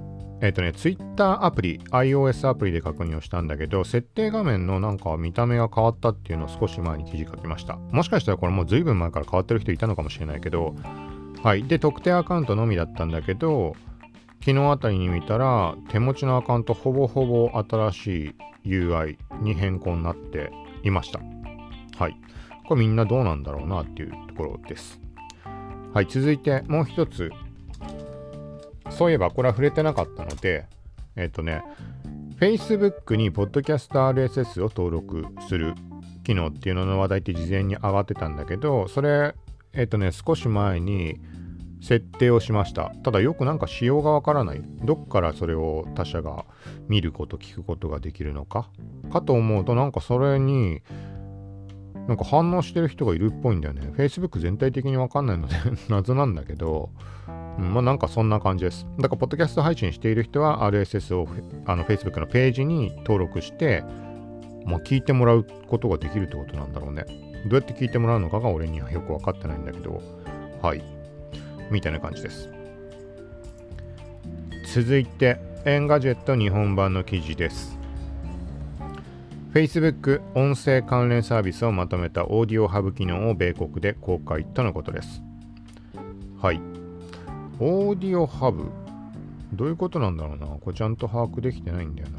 [0.43, 7.77] えっ、ー、とね、Twitter アプリ、iOS アプリで確認をしたんだけど、設定画面のなんか見た目が変わったっていうのを少し前に記事書きました。
[7.77, 10.75] もしかしたらこれもう随分前から変わってる人いたのかもしれないけど、
[11.45, 11.63] はい。
[11.63, 13.77] で、特定アカウントのみだったんだけど、
[14.41, 20.51] 昨日あたりに見たら、手持ちのアカウントほぼほぼ新しい UI に変更になって
[20.83, 21.21] いました。
[21.97, 22.17] はい。
[22.67, 25.01] これみんなどうなんだろうなっていうところです。
[25.95, 26.07] はい。
[26.07, 27.31] 続いてもう一つ
[28.91, 30.67] そういえばこれは触れてなかったので、
[31.17, 31.63] えっ、とね、
[32.39, 35.75] Facebook に Podcast RSS を登録する
[36.25, 39.35] 機能っていうのの話題って事前に上がってたんだけど、それ、
[39.73, 41.21] えっ、とね、少し前に
[41.81, 42.93] 設定をしました。
[43.03, 44.63] ただよくなんか仕様がわからない。
[44.85, 46.45] どっからそれを他者が
[46.89, 48.69] 見ること、聞くことができるのか？
[49.13, 50.83] かと思うとなんかそれに
[52.09, 53.93] なんか反応してる人がいるっぽいんだよね。
[53.97, 55.55] Facebook 全体的にわかんないので
[55.89, 56.91] 謎なんだけど、
[57.59, 58.87] うん、まあなんかそんな感じです。
[58.99, 61.29] だから、ポッドキャスト配信している人は RSS を
[61.67, 63.85] あの Facebook のページに登録して、
[64.65, 67.05] まあ、聞いてもらうことができるってことなんだろうね。
[67.47, 70.01] どうやって聞いてもらうのかが俺にはよく分かってないんだけど、
[70.63, 70.83] はい。
[71.71, 72.49] みたいな感じです。
[74.75, 77.79] 続いて、 Engadget 日本版の記事です。
[79.53, 85.23] Facebook 音声関連サービスをまとめたオーディオハブ機能を米国で公開とのことです。
[86.41, 86.72] はい。
[87.65, 88.73] オーディオハブ
[89.53, 92.19] どういうことなんだろうなこれちゃんと把握できてないんだよな。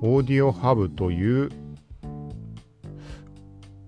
[0.00, 1.48] オーディオハブという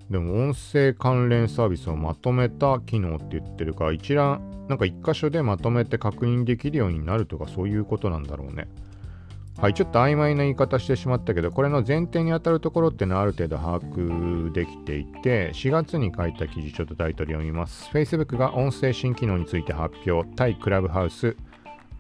[0.09, 8.69] でも音声関連サービスをまとめた機能って言ってるから一覧なんか一箇所でまとめて確認できるようになるとかそういうことなんだろうね。
[9.61, 17.89] はい、ちょっと曖昧な言い方してしまったけど、これの前提にあたるところっていうのはある程度把握できていて、4月に書いた記事、ちょっとタイトル読みます。
[17.93, 21.37] Facebook が音声新機能について発表、対クラブハウス、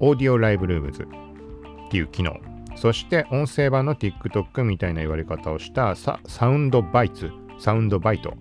[0.00, 2.36] オーディオライブルームズっていう機能。
[2.74, 8.34] そして音声版の TikTok みたいな言われ方をしたサウンドバイツ、サウンドバイト。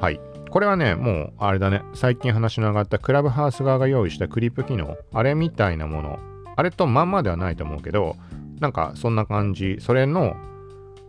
[0.00, 0.20] はい。
[0.50, 6.18] これはね、もうあれだね、最近話の上がったクラブハウス側が用意したクリップ機能、あれみたいなもの
[6.60, 8.16] あれとまんまではないと思うけど、
[8.60, 10.36] なんかそんな感じ、それの、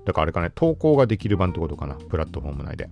[0.06, 2.90] だからあれかね、投稿ができる版ってことかな、プラットフォーム内で。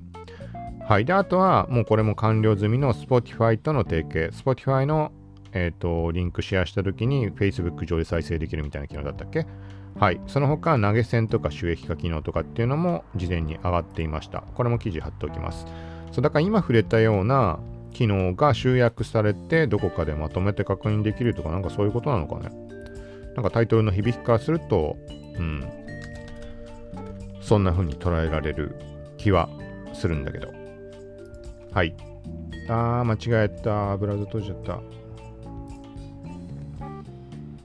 [0.86, 1.06] はい。
[1.06, 4.32] で、あとは、もうこれも完了済みの Spotify との提携。
[4.32, 5.14] Spotify の、
[5.54, 9.46] えっ、ー、と、リンクシェアしたときに Facebook 上で再生できるみたいな機能だったっけ？
[9.98, 10.20] はい。
[10.28, 14.44] その他、投げ銭とか収益化機能とかっていうのも事前に上がっていました。
[14.56, 15.66] これも記事貼っておきます。
[16.12, 17.60] そう、だから今触れたような
[17.94, 22.50] 機能が集約されてどこかでまとめて確認できるとかなんかそういうことなのかね。
[23.36, 24.98] なんかタイトルの響きからすると、
[25.38, 25.64] うん、
[27.42, 28.76] そんな風に捉えられる
[29.18, 29.50] 気は
[29.94, 30.50] するんだけど。
[31.72, 31.96] はい。
[32.68, 33.98] あー、間違えた。
[33.98, 34.82] ブラウザ閉じちゃった。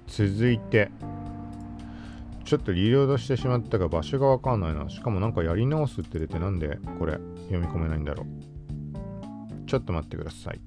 [0.06, 0.90] 続いて、
[2.44, 4.88] ちょっとリロードしてしまったが場所がわかんないな。
[4.88, 7.14] しかもなんかやり直すって出てなんでこれ
[7.48, 8.53] 読み込めないんだろう。
[9.66, 10.60] ちょっと待ってください。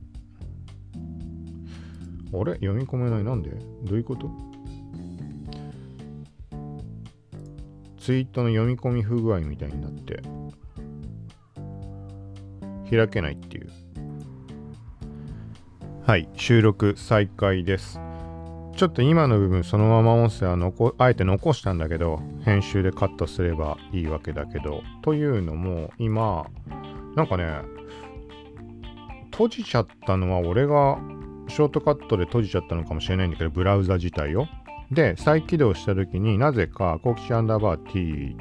[2.33, 2.53] あれ？
[2.55, 3.23] 読み込めない。
[3.23, 3.51] なんで？
[3.83, 4.29] どういうこと？
[7.99, 10.21] ツイートの読み込み不具合みたいになって、
[12.89, 13.69] 開けないっていう。
[16.05, 17.99] はい、収録再開です。
[18.77, 26.45] ちょっと今の部分そのまま音声は残あえて残したんだけど、編集でカットすればいいわけだけど、というのも今、
[27.15, 27.61] なんかね、
[29.37, 30.97] 閉じちゃったのは俺が
[31.47, 34.47] ショートカットで閉じちゃったのかもしれないんだけど、ブラウザ自体を。
[34.91, 38.35] で、再起動した時になぜか、コキシアンダーバー T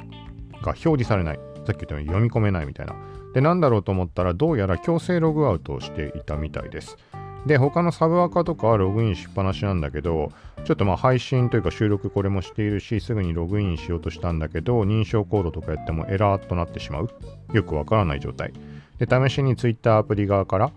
[0.63, 1.39] が表示されない。
[1.67, 2.95] さっき言ったように読み込めないみたいな。
[3.35, 6.97] で、なんだろうと思ったら、どうやら強制ログアウトをしていたみたいです。
[7.45, 10.31] で、他のサブアカとかはログインしっぱなしなんだけど、
[10.65, 17.09] ちょっとまあ配信というか収録これもしているし、すぐにログインしようとしたんだけど、認証コードとかやってもエラーとなってしまう。
[17.53, 18.51] よくわからない状態。
[18.97, 20.71] で、試しに Twitter アプリ側から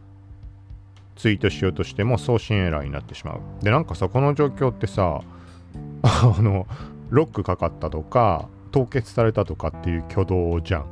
[1.17, 3.41] ツイートしようとしても送信エラーになってしまう。
[3.65, 5.21] で、なんかさ、この状況ってさ、
[6.03, 6.67] あの、
[7.11, 10.85] ロックかかったとか、凍結されたとかっていう挙動じゃん。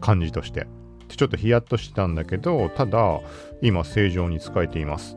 [0.00, 0.66] 感じとして。
[1.08, 3.20] ちょっとヒヤッとしてたんだけど、ただ、
[3.62, 5.16] 今正常に使えています。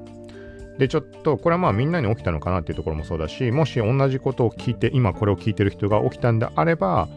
[0.78, 7.10] で、ちょっと、これはまあみんなに起きたのかなっていうところもそうだし、もし同じことを聞いて、今これを聞いてる人が起きたんであれば、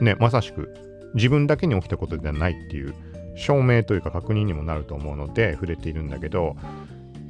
[0.00, 0.74] ね、まさしく
[1.14, 2.94] 自分だけに起きたことではないっていう
[3.38, 6.56] 証明というか確認にもなると思うので触れているんだけど、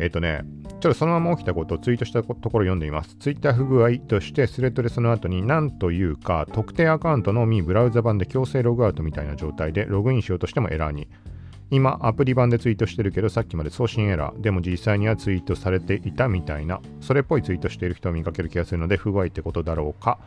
[0.00, 0.42] えっ、ー、とね、
[0.80, 3.16] ちょっとそのまま起きたことをツイートしたところ読んでみます。
[3.16, 11.08] ツイッター不具合としてスレッドでその後に何というか特定アカウントのみブラウザ版で強制ログアウトみたいな状態でログインしようとしてもエラーに。
[11.70, 20.18] 今アプリ版でツイートしてるけどさっきまで送信エラーでも実際にはツイートされていたみたいなそれっぽいツイートしている人を見かける気がするので不具合ってことだろうか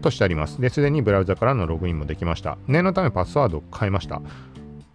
[0.00, 0.60] としてあります。
[0.60, 2.58] で、すでにブラウザからのログインもできました。
[2.66, 4.20] 念のためパスワードを変えました。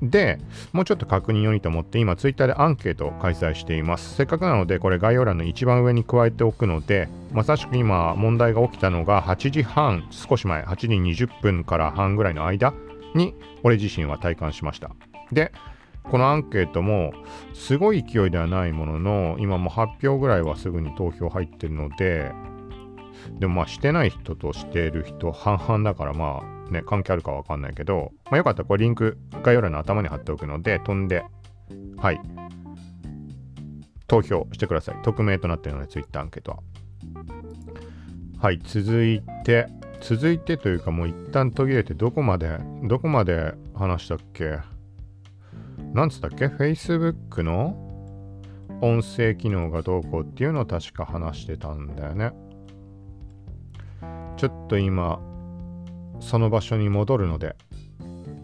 [0.01, 0.39] で、
[0.73, 4.15] もうちょっと確認用にと思って、今、ツイッターでアンケートを開催しています。
[4.15, 10.87] せっかくなので、これ概要欄の一番上に加えておくので、まさしく今、問題が起きたのが8時半、少し前、8時
[11.25, 12.73] 20分から半ぐらいの間
[13.13, 14.91] に、俺自身は体感しました。
[15.31, 15.53] で、
[16.03, 17.13] このアンケートも、
[17.53, 22.31] すごい勢いではないものの、今も発表ぐらいはすぐに投票入ってるので、
[23.39, 31.23] でもまあしてない人としてる人半々だからまあね、関係あるかわかんないけど、まあよかったらこれリンク概要欄の頭に貼っておくので飛んで、
[31.97, 32.19] はい、
[34.07, 34.95] 投票してください。
[35.03, 36.59] 匿名となっているので、Twitter アンケートは。
[38.39, 39.67] はい、続いて、
[40.01, 44.59] 続いてというかもう一旦途切れてどこまで、どこまで話したっけ？
[45.93, 47.81] なんつったっけ ?Facebook の？
[48.81, 52.33] 音声機能がどうこうっていうのを確か話してたんだよね。
[54.35, 55.21] ちょっと今、
[56.19, 57.55] その場所に戻るので、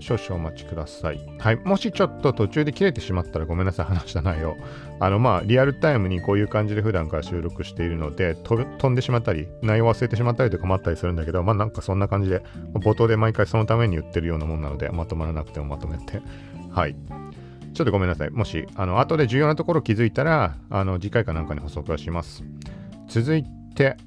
[0.01, 1.19] 少々お待ちください。
[1.39, 1.55] はい。
[1.57, 4.57] もしちょっと途中で切れてしまったらごめんなさい、話した内容。
[4.99, 16.21] あの、まあ、リアルタイムにこういう感じで普段から収録しているので、飛んでしまったり、内容忘れてしまったりとかもあったりするんだけど、まあ、なんかそんな感じで、冒頭で毎回そのために言ってるようなもんなので、まとまらなくてもまとめて。
[16.71, 16.95] はい。
[17.73, 18.31] ちょっとごめんなさい。
[18.31, 22.43] もし、あの、後で重要なところ気づいたら、あの、次回かなんかに補足はします。
[23.07, 23.43] 続い
[23.75, 23.97] て、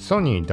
[0.00, 0.48] ソニー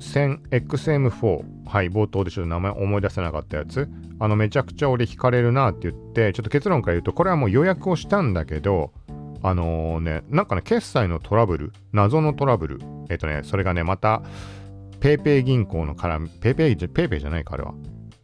[0.00, 3.86] WF1000XM4 はい、冒頭でちょっと名前思い出せなかったやつ。
[4.18, 8.92] あの、めちゃくちゃ俺惹かれるなって言って、ちょっと結論から言うと、これはもう予約をしたんだけど、
[9.42, 12.78] あのー、ね、なんかね、決済のトラブル、謎のトラブル。
[13.10, 14.22] えっ、とね、それがね、また、
[15.00, 17.72] PayPay 銀行の絡み、PayPay じゃ、PayPay じゃないか、あれは。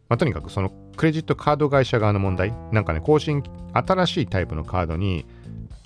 [0.08, 2.54] まあ、とにかくそのクレジットカード会社側の問題。
[2.72, 3.42] なんかね、更新、
[3.74, 5.26] 新しいタイプのカードに、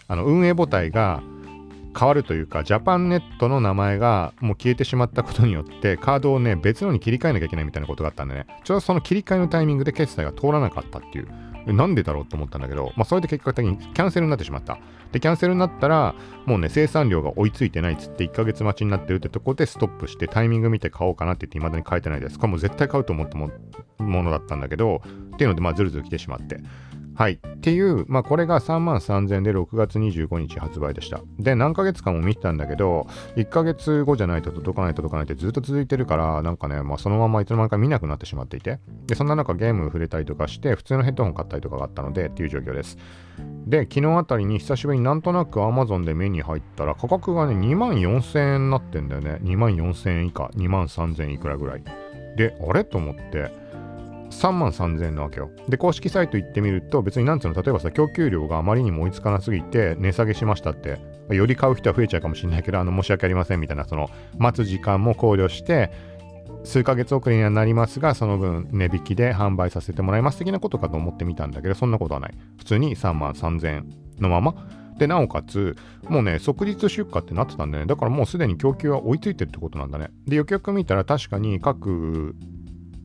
[0.06, 1.20] あの、運営母体が、
[1.98, 11.28] 変わるというか、ジャパンネットの名前がもう消えてしまったことによって、カードをね、別のに切り替えなきゃいけないみたいなことがあったんでね、ちょうどその切り替えのタイミングで決済が通らなかったっていう。
[11.72, 14.78] なんでだろうと思ったんだけど、まあ、それで結果的にキャンセルになってしまった。
[15.10, 22.38] で、キャンセルになったら、もうね、生産量が追いついてないっつって1ヶ月待ちになってるってとこでストップしてタイミング見て買おうかなって言って未だに買えてないです。
[22.38, 23.50] これもう絶対買うと思ったも
[23.98, 25.02] のだったんだけど、
[25.34, 26.60] っていうので、まあ、ずるずる来てしまって。
[27.16, 27.32] はい。
[27.32, 31.20] っていう、まあこれが3万3000で6月25日発売でした。
[31.38, 38.80] で、何ヶ月間も見てたんだけど、1ヶ月後じゃないと届かない届かないってずっと続いてるから、なんかね、まあそのままいつの間にか見なくなってしまっていて。
[39.06, 42.98] で、そんな中ゲーム触れたりとかして、普通のヘッドホン買ったりとかがあったのでっていう状況です。
[43.66, 49.38] で、昨日あたりに久しぶりになんとなく Amazon で目に入ったら価格がね、2万4000円になってんだよね。
[49.42, 51.82] 2万4000円以下、2万3000円いくらぐらい。
[52.36, 52.84] で、あれ？
[52.84, 53.50] と思って、
[54.30, 55.50] 3万3000円なわけよ。
[55.68, 60.98] で、公式サイト行ってみると、別になんつうの、例えばさ、供給量があまりにも追いつかなすぎて、値下げしましたって、
[61.30, 65.90] より買う人は増えちゃうかもしれないけど、あの、申し訳ありませんみたいな、その、待つ時間も考慮して、
[66.64, 72.34] 数ヶ月遅れにはなりますが、その分値引きで販売させてもらいます的なことかと思ってみたんだけど、そんなことはない。
[72.58, 74.54] 普通に3万3000円のまま。
[74.98, 75.76] で、なおかつ、
[76.08, 77.88] もうね、即日出荷ってなってたんだよね。
[77.88, 80.08] だからもうすでに供給は追いついてるってことなんだね。
[80.26, 82.34] で、よくよく見たら確かに各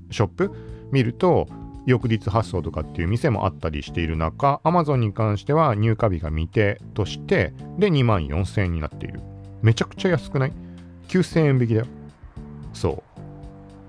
[0.10, 0.52] ショップ
[0.92, 1.48] 見ると、
[1.86, 9.22] 翌日発送とかっていう店もあったりしている中、Amazon に関しては入荷日が未定として、で2万4000円になっている。
[9.62, 10.54] めちゃくちゃ安くない
[11.08, 11.88] ?9000 円引きだよ。
[12.74, 13.12] そう。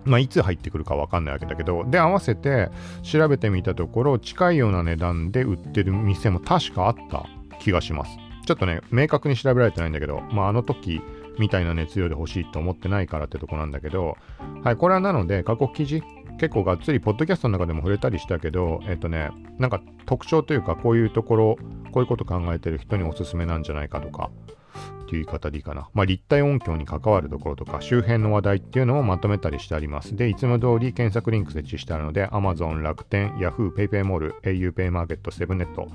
[0.04, 2.70] まあ、いつ入ってくるかわかんないわけだけど、で、合わせて
[3.02, 7.26] 調べてみたところ、近いような値段で売ってる店も確かあった
[7.60, 8.10] 気がします。
[8.46, 11.00] ちょっとね、明確に調べられてないんだけど、まあ、あの時
[11.38, 14.16] みたいな熱量で欲しいと思ってないからってとこなんだけど、
[14.64, 16.02] はい、これはなので、過去記事、
[16.38, 21.56] 結構がっつりポッドキャストの中でも触れたりしたけど、えっとね、なんか特徴というか、こういうところ、
[21.92, 24.30] こういうこと考えてる人におすすめなんじゃないかとか、
[25.04, 25.88] っていう言い方でいいかな。
[25.92, 30.16] まあ、立体音響に関わるところとか、周辺の話題っていうのもまとめたりしてあります。
[30.16, 35.88] で、いつも通り検索リンク設置してあるので、Amazon、楽天、Yahoo、PayPay モール、au ペイマーケット、セブネット、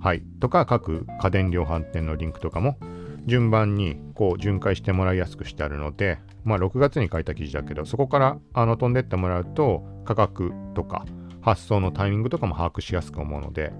[0.00, 2.78] はい、とか各家電量販店のリンクとかも
[3.26, 11.04] 順番にこう巡回してもらいやすくしてあるので、まあ、6月に書いた記事だけど、そこからあの飛んでってもらうと、価格とか
[11.40, 13.72] 発送のタイミングとかも把握しやすく思うので、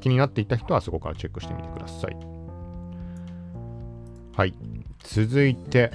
[0.00, 2.16] 気になっていた人はそこからチェックしてみてください。
[4.36, 4.54] はい。
[5.00, 5.90] 続いて、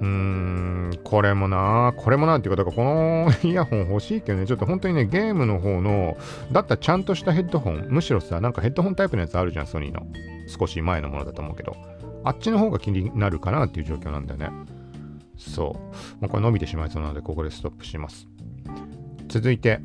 [0.00, 6.16] うーん、これもな、これもなっていうか、この イヤホン欲しいけどね、ちょっと本当にね、ゲームの方の、
[6.52, 10.06] だったらちゃんとしたヘッドホン、むしろさ、なんかヘッドホンタイプのやつあるじゃん、ソニーの。
[10.46, 11.76] 少し前のものだと思うけど、
[12.26, 14.50] あっちの方が気になるかなっていう状況なんだよね。
[15.38, 15.76] そ
[16.18, 16.20] う。
[16.20, 18.26] もうこれ伸びてしまいそうなので、ここでストップします。
[19.28, 19.80] 続いて、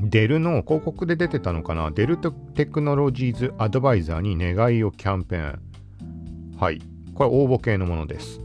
[0.00, 1.90] デルの広告で出てたのかな？
[1.90, 2.18] デル
[2.54, 6.56] テクノロジーズアドバイザーに願いをキャンペーン。
[6.58, 6.80] はい。
[7.14, 8.40] これ応募系のものです。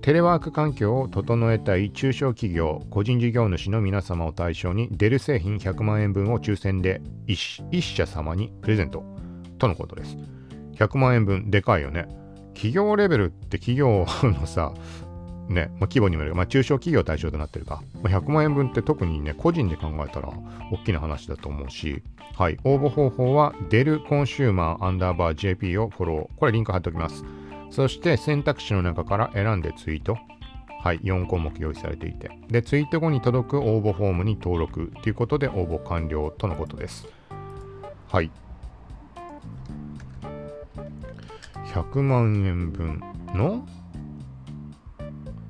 [0.00, 9.02] テレワーク環境を整えたい中小企業、個人事業主の皆様を対象に、デル製品100万円分を抽選で 1, 1社様にプレゼント
[9.58, 10.16] とのことです。
[10.74, 12.06] 100万円分、でかいよね。
[12.54, 14.72] 企業レベルって企業のさ、
[15.48, 20.32] ね、まあ、規模にもよる、まあ、中小企業対象となってるか、まあ、100万円分って特にね、個人で考えたら
[20.72, 22.02] 大きな話だと思うし、
[22.36, 26.38] はい、応募方法は、デルコンシューマーアンダーバー JP をフォロー。
[26.38, 27.24] これリンク貼っておきます。
[27.70, 30.16] そして選択肢の中から選んでツイート。
[30.80, 32.30] はい、4項目用意されていて。
[32.48, 37.06] で、ツイート後に届く応募フォームに登録ということで応募完了とのことです。
[38.08, 38.30] はい。
[41.74, 43.02] 100万円分
[43.34, 43.66] の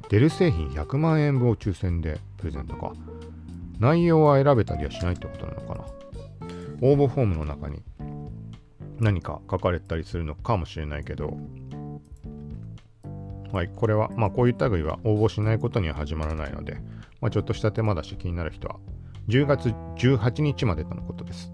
[0.08, 2.92] デル製品100万円分を抽選でプレゼントか。
[3.78, 5.84] 内容は選べたりはしないってことなのかな。
[6.80, 7.82] 応募フォームの中に
[8.98, 11.36] 何か書かれたりするのかもしれないけど、
[13.52, 16.78] はい、これは、まあこういった類は応募しないことには始まらないので、
[17.20, 18.76] まあ、ちょっとした手間だし気になる人は、
[19.28, 19.68] 10月
[19.98, 21.53] 18日までとのことです。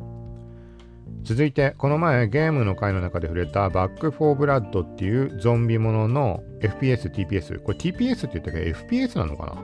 [1.23, 7.61] 続いて、この前ゲームの回の中で触れた Back 4 Blood っていうゾンビものの FPS、TPS。
[7.63, 8.61] これ TPS って言ったけ？
[8.61, 9.63] ど FPS なのかな？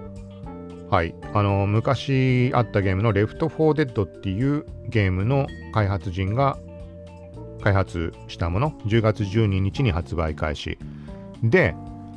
[0.88, 1.14] はい。
[1.34, 6.58] あの、昔あったゲームの Left 4 Dead っていうゲームの開発人が
[7.62, 10.78] 開発したもの、10月12日に発売開始。
[11.42, 11.74] で、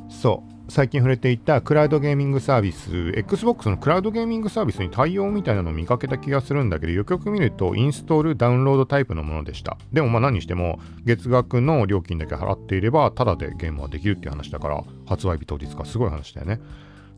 [0.08, 9.76] そう、最近触れていたクラウドゲーミングサービス、Xbox のクラウドゲーミングサービスに対応みたいなのを見かけた気がするんだけど、よくよく見ると、インストール、ダウンロードタイプのものでした。
[9.92, 16.60] でもまあ何にしても、月額の料金だけ払っていれば、タダでゲームはできるっていう話だから、発売日当日か、すごい話だよね。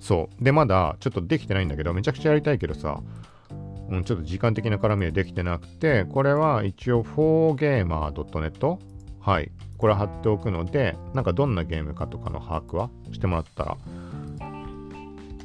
[0.00, 0.44] そう。
[0.44, 3.02] で、まだちょっとできてないんだけど、めちゃくちゃやりたいけどさ、
[3.90, 8.78] うん、ちょっと時間的な絡みでできてなくて、これは一応 4gamer.net
[9.20, 9.52] はい。
[9.82, 12.88] これ貼っておくので、なんかどんなゲームかとかの把握は？
[13.10, 13.76] してもらったら、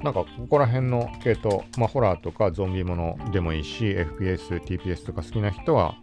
[0.03, 5.95] なんかここら辺の系統、まあホラーとかゾンビものでもいいし、FPS、TPS とか好きな人は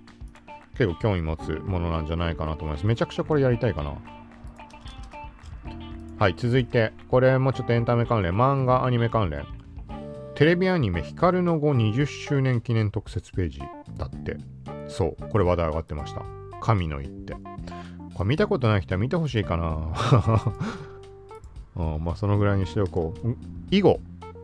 [0.77, 2.87] 結構興味持つものなんじゃないかなと思います。
[2.87, 3.95] めちゃくちゃこれやりたいかな。
[6.19, 9.47] はい、続いて、これもちょっとエンタメ関連、漫画、アニメ関連。
[10.35, 13.61] テレビアニメ、光の後20周年記念特設ページ
[13.97, 14.37] だって。
[14.89, 16.23] そう、これ話題上がってました。
[16.61, 17.37] 神の一手。
[18.15, 19.93] これ見たことない人は見てほしいかな。
[21.77, 23.37] うん、まあそのぐらいにしておこう。
[23.71, 24.01] 囲碁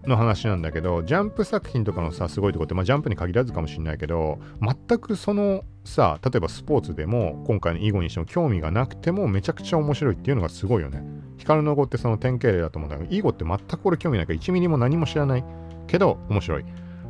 [0.07, 11.05] の話なんだけど、ジャンプ作品とかのさ、すごいとこって、まあジャンプに限らずかもしれないけど、全くそのさ、例えばスポーツでも、今回の囲碁にしても興味がなくてもめちゃくちゃ面白いっていうのがすごいよね。
[11.37, 15.45] 光の碁ってその典型例だと思うんだけど、囲碁って全く俺興味ないから1ミリも何も知らない
[15.87, 16.65] けど面白い。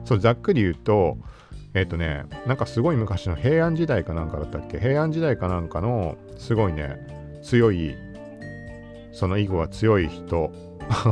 [0.04, 1.16] そう、ざっくり言うと、
[1.74, 4.78] えっ、ー、とね、なんかすごい昔の平安時代かなんかだったっけ？
[4.80, 7.06] 平安時代かなんかのすごいね、
[7.42, 7.94] 強い、
[9.12, 10.52] その囲碁が強い人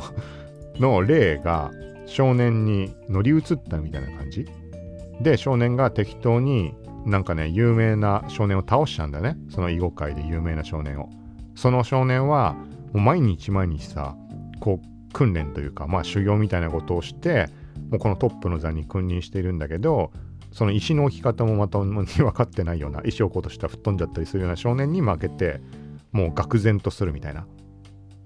[0.79, 1.71] の霊が
[2.07, 4.47] 少年に乗り移ったみたいな感じ？
[5.21, 6.75] で、少年が適当に
[7.07, 9.37] なんかね、有名な少年を倒したんだね。
[9.51, 11.09] その囲碁界で有名な少年を。
[11.55, 12.55] その少年は、
[12.93, 14.17] もう毎日毎日さ、
[14.61, 17.47] こう、訓練というか、まあ修行みたいなことをして、
[17.91, 20.13] もうこのトップの座に君臨しているんだけど、
[20.53, 25.61] その石の置き方もまた分かってないような石を置こうとしたら吹っ飛んじゃったりするような少年に負けて
[26.13, 27.47] もう愕然とするみたいな。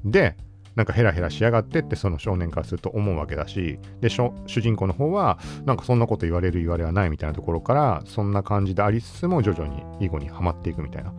[0.04, 0.36] で
[0.74, 11.12] なんかヘラヘラしやがってってその少年からすると思うわけだしで主人公の方はなんかそんなこと言われる言われはないみたいなところからそんな感じでありつつも徐々に囲碁にはまっていくみたいな。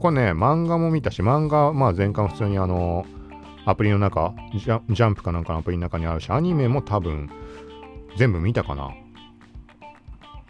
[0.00, 3.04] これね漫画も見たし漫画まあ前回普通にあの
[3.66, 7.30] アプリの中ジャンプかなんかのアプリの中にあるしアニメも多分
[8.16, 8.90] 全部見たかな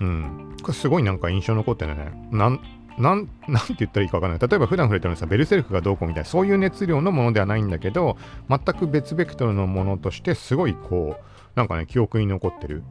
[0.01, 0.57] うん。
[0.73, 2.13] すごいなんか印象残ってるね。
[2.31, 2.61] なん、
[2.99, 4.39] なん、なんて言ったらいいかわかんない。
[4.39, 8.17] 例えば普段触れてるのさ、ベルセルクがどうこうみたいな、そういう熱量のものではないんだけど、
[8.49, 11.25] 全く別ベクトルのものとして、すごいこう、
[11.55, 12.83] なんかね、記憶に残ってる。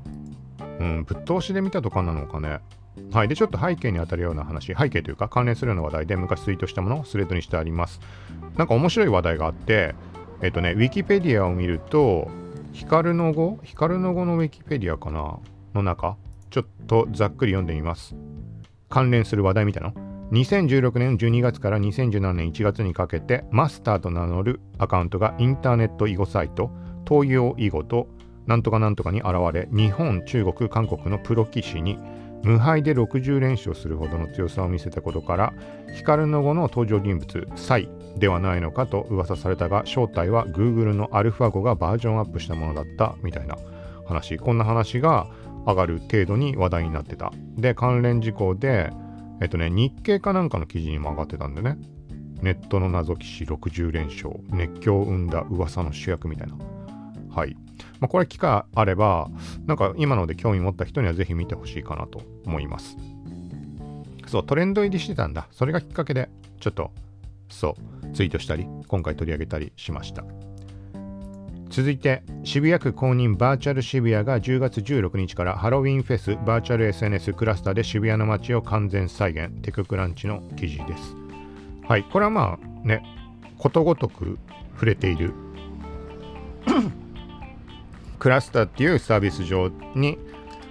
[0.80, 2.60] うん、ぶっ通しで見たとかなのかね。
[3.12, 3.28] はい。
[3.28, 7.99] で、ちょっと背景に当たるような話、背景というか関連するような話題で昔ツイートしたものをスレッドにしてあります。
[8.58, 9.95] なんか面白い話題があって、
[10.41, 12.30] えっとね、ウィキペディアを見ると、
[12.72, 15.39] 光の語光の語のウィキペディアかな？
[15.74, 16.18] の中？
[16.54, 18.16] ちょっとざっくり読んでみます。
[18.88, 19.95] 関連する話題みたいなの
[20.32, 26.70] 2016年12月から2017年1月にかけてマスターと名乗るアカウントがインターネット囲碁サイト
[27.10, 28.08] 東洋囲碁と
[28.45, 31.97] なんとかなんとかに現れ日本、中国、韓国のプロ棋士に
[32.43, 35.54] 無敗で60連勝するほどの強さを見せたことから
[35.95, 43.58] 光の碁の登場人物サイではないのかと噂されたが正体は Google のアルファ語がバージョンアップしたものだったみたいな
[44.06, 45.28] 話こんな話が
[45.66, 47.32] 上がる程度に話題になってた。
[47.57, 48.91] で、関連事項で、
[49.41, 51.78] えっとね、日経かなんかの記事にも上がってたんでね。
[52.41, 56.57] ネットの謎棋士60連勝、熱狂を生んだ噂の主役みたいな。
[57.34, 57.55] はい。
[57.99, 59.30] まあ、これ機会あれば、
[59.66, 62.97] なんか今ので興味持った人にはぜひ見てほしいかなと思います。
[64.28, 65.47] そう、トレンド入りしてたんだ。
[65.51, 66.91] それがきっかけで、ちょっと、
[67.49, 70.24] そう、ツイートしたり、今回取り上げたりしました。
[71.74, 79.49] 続いて渋谷区公認バーチャル渋谷が10月16日からハロウィンフェスバーチャル SNS クラスターで渋谷の街を完全再現。
[79.63, 81.15] テククランチの記事です。
[81.88, 83.01] はいこれはまあね
[83.57, 84.38] ことごとく
[84.76, 85.34] 触れている。
[88.19, 90.19] クラスターっていうサービス上に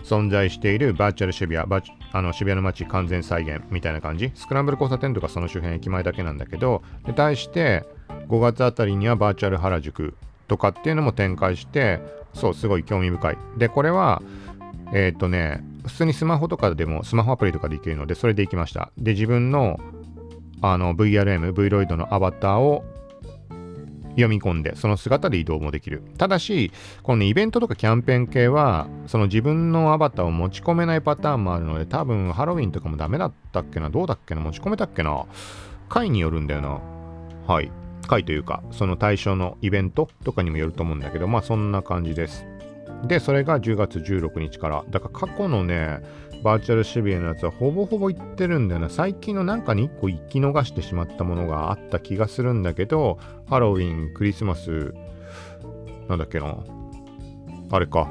[0.04, 1.82] 存在しているバーチャル渋谷バ
[2.12, 4.30] あの渋谷の街完全再現みたいな感じ。
[4.36, 7.82] スクランブル交差点とかその周辺駅前だけなんだけどで対して
[8.28, 10.14] 5月あたりにはバーチャル原宿。
[10.48, 12.00] とかっていうのも展開して
[12.34, 14.22] そうすごい興味深いでこれは
[14.92, 19.78] えっ、とね普通にスマホとかでもスマホアプリとかで行けるのでそれで行きましたで自分の
[20.62, 22.84] あの VRM、V ロイドのアバターを
[24.10, 26.02] 読み込んで、その姿で移動もできる。
[26.18, 26.70] ただし、
[27.02, 35.24] この、ね、イベントとかキャンペーン系は、その自分のアバターを持ち込めないパターンもあるので、多分ハロウィンとかもダメだったっけな、どうだっけな、持ち込めたっけな、
[35.88, 36.80] 回によるんだよな。
[37.46, 37.72] はい。
[38.06, 42.46] 回というか、その対象のイベントとかにもよると思うんだけど、まあそんな感じです。
[43.04, 44.84] で、それが10月16日から。
[44.90, 46.00] だから過去のね、
[46.42, 48.90] バーチャル渋谷のやつはほぼほぼ行ってるんだよな。
[48.90, 54.94] 最近のなんかに1個行き逃してしまったものがあった気がするんだけど、ハロウィン、クリスマス、
[56.08, 56.56] なんだっけな。
[57.70, 58.10] あれか。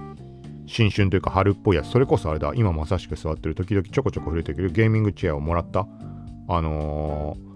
[0.66, 1.92] 新春というか春っぽいやつ。
[1.92, 2.54] それこそあれだ。
[2.56, 5.86] 今まさしく座ってる時々ちょこちょこ触れてくるゲーミングチェアをもらった。
[6.48, 7.51] あのー、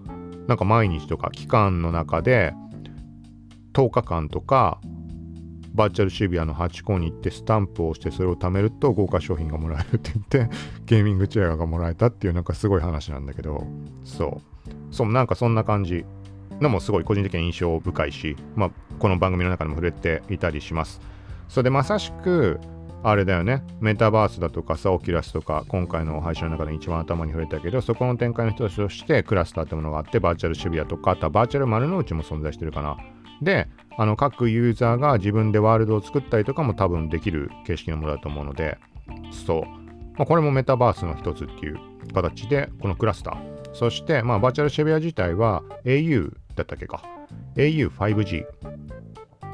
[0.46, 2.54] なんか毎日とか期間の中で
[3.72, 4.80] 10日間とか
[5.76, 13.66] バーチャル渋谷のハチ公に行ってスタンプをしてそれを貯めると豪華商品がもらえるって言って ゲーミングチェアがもらえたっていうなんかすごい話なんだけど。
[14.02, 14.94] そう。
[14.94, 15.12] そう。
[15.12, 16.06] なんかそんな感じ
[16.60, 21.02] のもすごい個人的に印象深いし、まあ、この番組の中でも触れていたりします。
[21.48, 22.58] それでまさしく
[23.08, 32.96] あれだよねメタバースだとかさオキュラスとか今回の配信の中で一番頭に触れたけどそこの展開の人たちとしてクラスターってものがあってバーチャル渋谷とかあとはバーチャル丸の内も存在してるかな
[33.42, 38.78] であの各ユーザーが自分でワールドを作ったりとかも多分できる形式のものだと思うので、
[39.46, 39.62] そう。
[40.18, 41.78] まあ、これもメタバースの一つっていう
[42.12, 43.74] 形で、このクラスター。
[43.74, 47.02] そして、まあ、バーチャル渋谷自体は au だったっけか。
[47.56, 48.44] au5G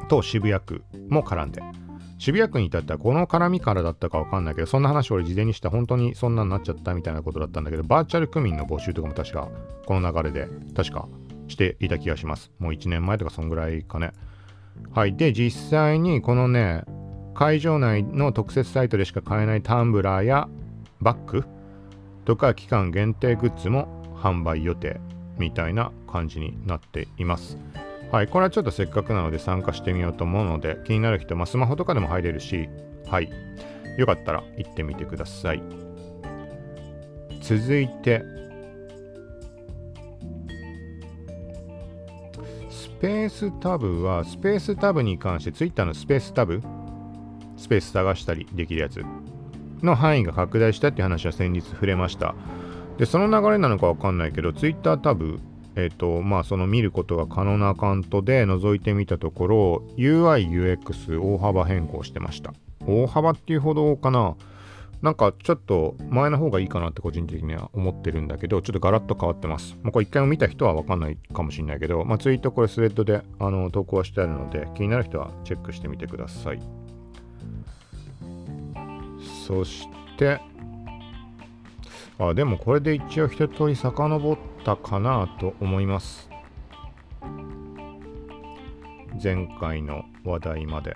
[0.08, 1.62] と渋谷区も絡んで。
[2.22, 9.48] 渋谷区に至ってはこの絡みからだったかわかんないけど、そんな話俺事前にした本当にそんなになっちゃったみたいなことだったんだけど、バーチャル区民の募集とかも確か
[9.86, 11.08] この流れで、確か
[11.48, 12.52] していた気がします。
[12.60, 14.12] もう1年前とかそんぐらいかね。
[14.92, 15.16] はい。
[15.16, 16.84] で、実際にこのね、
[17.34, 20.48] 会場内の特設サイトでしか買えないタンブラーや
[21.00, 21.42] バッグ
[22.24, 25.00] とか期間限定グッズも販売予定
[25.38, 27.58] みたいな感じになっています。
[28.12, 28.28] はい。
[28.28, 32.68] これはちょっとせっかくなので参加してみようと思うので、気になる人、まあ、スマホとかでも入れるし、
[33.08, 33.30] はい。
[33.96, 35.62] よかったら行ってみてください。
[37.40, 38.22] 続いて、
[42.68, 46.62] スペースタブは、スペースタブに関して、Twitter のスペースタブ、
[47.56, 49.02] スペース探したりできるやつ
[49.82, 52.34] の範囲が拡大したっていう話は先日触れました。
[52.98, 55.40] で、その流れなのかわかんないけど、Twitter タブ、
[55.76, 62.52] えっ、ー、と、まあ、その見ることが可能なアカウントで覗いてみたところ、UI、UX 大幅変更してました。
[62.86, 64.34] 大幅っていうほどかな
[65.02, 69.76] なんかちょっと前の方がいいかなって個人的には思ってるんだけど、ちょっとガラッと変わってます。
[69.82, 76.60] まあ、これ一回も見た人はわかんないかもしれないけど、まあ、ツイートこれスレッドであの投稿はしてあるので、気になる人はチェックしてみてください。
[79.44, 80.40] そして、
[82.20, 86.28] あ、でもこれで一応一通り遡ってたかなと思います。
[89.22, 90.94] 前回の話題まで。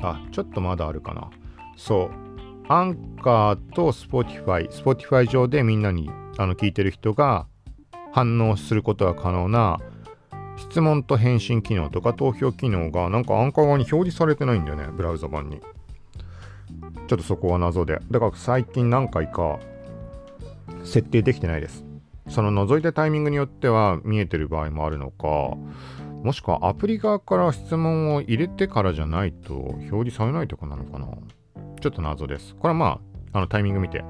[0.00, 1.30] あ、ちょっとまだあるかな。
[1.76, 2.10] そう。
[2.68, 7.46] アンカーと Spotify、Spotify 上でみんなにあの聞いてる人が
[8.12, 9.78] 反応することが可能な
[10.56, 15.60] 質問と返信機能とか投票機能がなんかアンカー側に表示されてないんだよね、ブラウザ版に。
[17.08, 18.00] ちょっとそこは謎で。
[18.10, 19.58] だから最近何回か
[20.84, 21.91] 設定できてないです。
[22.28, 25.56] その覗いたタイミングによっては見えてる場合もあるのか、
[26.22, 31.08] もしくはアプリ側から質問を入れてからじゃないと表示されないとかなのかな。
[31.80, 32.54] ちょっと謎です。
[32.54, 33.00] これはま
[33.32, 34.04] あ、あのタイミング見て、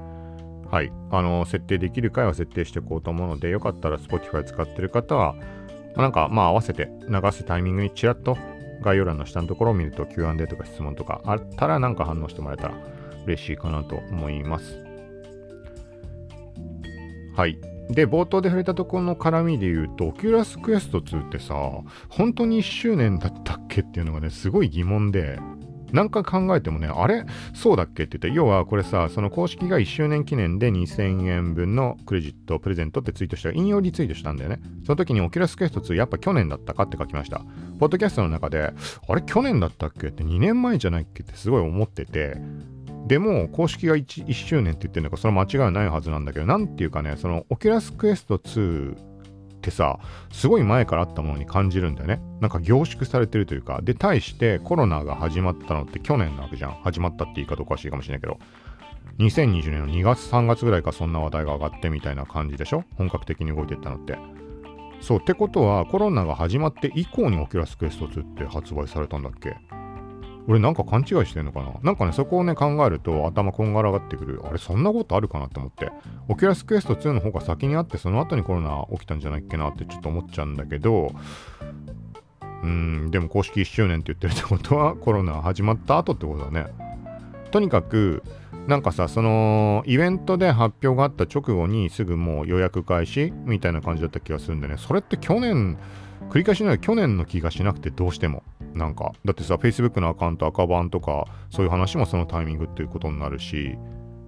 [0.69, 5.35] はい、あの、設定できる回は設定していこうと思うので、よかったら Spotify 使ってる方は、
[5.95, 8.37] なんかまあ合わせて流すタイミングにちらっと
[8.81, 12.75] 概要欄の下のところを見ると Q&A とか質問とかあったらなんか反応してもらえたら
[13.25, 14.77] 嬉しいかなと思います。
[17.35, 17.72] はい。
[17.89, 21.55] で、冒頭で触れたところの絡みで言うと、 Oculus Quest 2ってさ、
[22.09, 25.39] 本当に1周年だったっけっていうのがね、すごい疑問で、
[25.91, 27.23] 何回考えてもね、あれ？
[27.53, 34.59] そうだっけって言って、要はこれさ、その公式が1周年記念で2000円分のクレジット、プレゼントってツイートした引用リツイートしたんだよね。
[34.87, 37.45] その時に Oculus Quest 2やっぱ去年だったかって書きました。
[37.79, 38.73] ポッドキャストの中で、
[39.07, 39.21] あれ？
[39.21, 42.37] 去年だったっけって2年前じゃないっけってすごい思ってて、
[43.07, 49.99] でも、公式が 1, 1周年って言ってるのか、それ間違いないはずなんだけど、なんていうかね、その、 Oculus Quest 2ってさ、
[50.31, 52.21] すごい前からあったものに感じるんだよね。
[52.39, 56.71] なんか凝縮されてるというか、で、対してコロナが始まったのって去年なわけじゃん。
[56.83, 58.39] 始まったって言い方おかしいかもしれないけど。
[59.19, 62.83] 2020年の2月3月ぐらいかそんな話題が上がってみたいな感じでしょ？
[62.95, 64.17] 本格的に動いていったのって。
[65.01, 69.55] そうってことはコロナが始まって以降に Oculus Quest 2って発売されたんだっけ？
[70.47, 71.73] 俺なんか勘違いしてんのかな？
[71.81, 74.41] なんかねそこをね考えると頭こんがらがってくる。
[74.43, 75.91] あれそんなことあるかなって思って。
[76.27, 81.13] Oculus Quest 2の方が先にあってその後にコロナ起きたんじゃないっけなってちょっと思っちゃうんだけど。
[82.63, 86.67] うんでも公式1周年って言ってるってことはコロナ始まった後ってことだね。
[87.51, 88.23] とにかく
[88.67, 94.77] なんかさそのイベントで発表があった直後にすぐもう予約開始みたいな感じだった気がするんでね。
[94.77, 95.77] それって去年
[96.29, 98.43] 繰り返しない去年の気がしなくてどうしても。
[98.73, 103.77] なんかだってさ Facebook のアカウント垢BAN とかそういう話もそのタイミングっていうことになるし。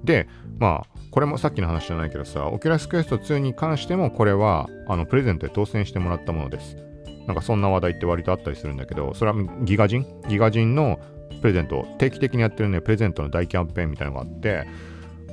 [0.03, 0.27] で
[0.59, 6.77] まあこれもさっきの話じゃないけどさ Oculus Quest 2に関してもこれはあのプレゼントで当選してもらったものです。
[7.25, 10.99] なんかそんな話題って割とあったりするんだけどそれは GIGAZINE GIGAZINE の
[11.41, 14.67] プレゼント定期的にやってるねプレゼントの大キャンペーンみたいのがあって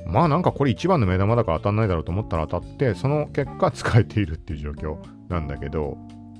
[0.05, 4.97] まあなんかこれ一番の目玉だから当たんないだろうと思ったら当たってその結果使えているっていう状況
[5.29, 5.97] なんだけど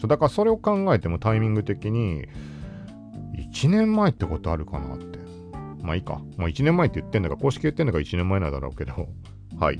[0.07, 2.25] だからそれを考えてもタイミング的に
[3.37, 5.19] 1年前ってことあるかなって。
[5.81, 6.15] まあいいか。
[6.37, 9.07] もう1年前って言ってんだから公式言ってんだか1年前なんだろうけど。
[9.59, 9.79] はい。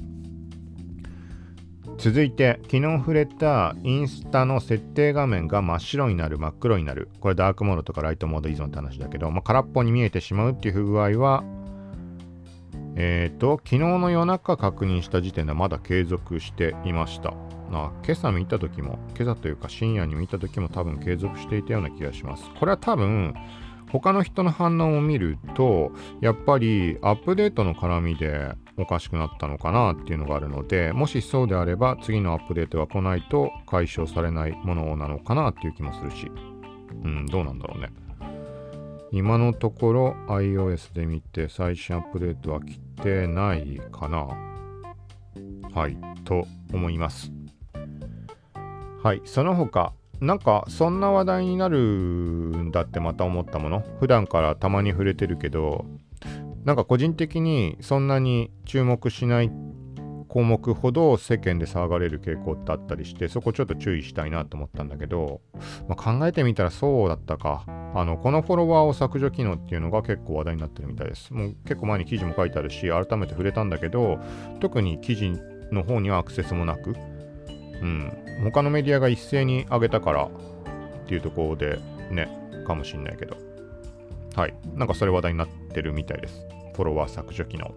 [1.97, 7.10] 続いて昨日触れたインスタの設定画面が真っ白になる真っ黒になる。
[7.20, 11.43] これダークモードとかライトモード依存って話だけど、まあ、空っぽに見えてしまうっていう不具合は
[12.95, 17.53] えっ、ー、と昨日の夜中確認した時点ではまだ継続していました。
[17.80, 22.50] あ今朝見た時も今朝というか深夜に見た時も多分継続していたような気がします。
[22.60, 23.34] これは多分
[23.92, 36.32] 他の人の反応を見るとやっぱりアップデートの絡みでおかしくなったのかなっていうのがあるのでもしそうであれば次のアップデートが来ないと解消されないものなのかなっていう気もするし。
[37.04, 37.90] うんどうなんだろうね。
[39.12, 44.28] 今のところ iOS で見て最新アップデートは来てないかな。
[45.74, 47.32] はいと思います。
[49.04, 49.22] はい。
[49.26, 53.84] その他なんかそんな話題になるんだってまた思ったもの？
[53.99, 55.86] 普段からたまに触れてるけど
[56.64, 59.51] なんか個人的にそんなに注目しない
[60.30, 65.41] 項目ほど世間で騒がれる傾向ってあったりしてそこちょっと注意したいなと思ったんだけど、
[65.88, 67.66] まあ、考えてみたらそうだったか。
[67.95, 71.32] あのこのフォロワーを削除機能っていうのが結構話題になってるみたいです。
[71.34, 74.18] もう結構前に記事も書いてあるし改めて触れたんだけど
[74.62, 75.34] 特に記事
[75.72, 76.95] の方にはアクセスもなく
[77.82, 78.12] うん、
[78.44, 80.30] 他のメディアが一斉に上げたからっ
[81.08, 81.80] ていうところで
[82.12, 82.30] ね、
[82.66, 83.38] かもしんないけど。
[84.36, 84.54] はい。
[84.76, 86.46] なんかそれ話題になってるみたいです。
[86.74, 87.72] フォロワー削除機能。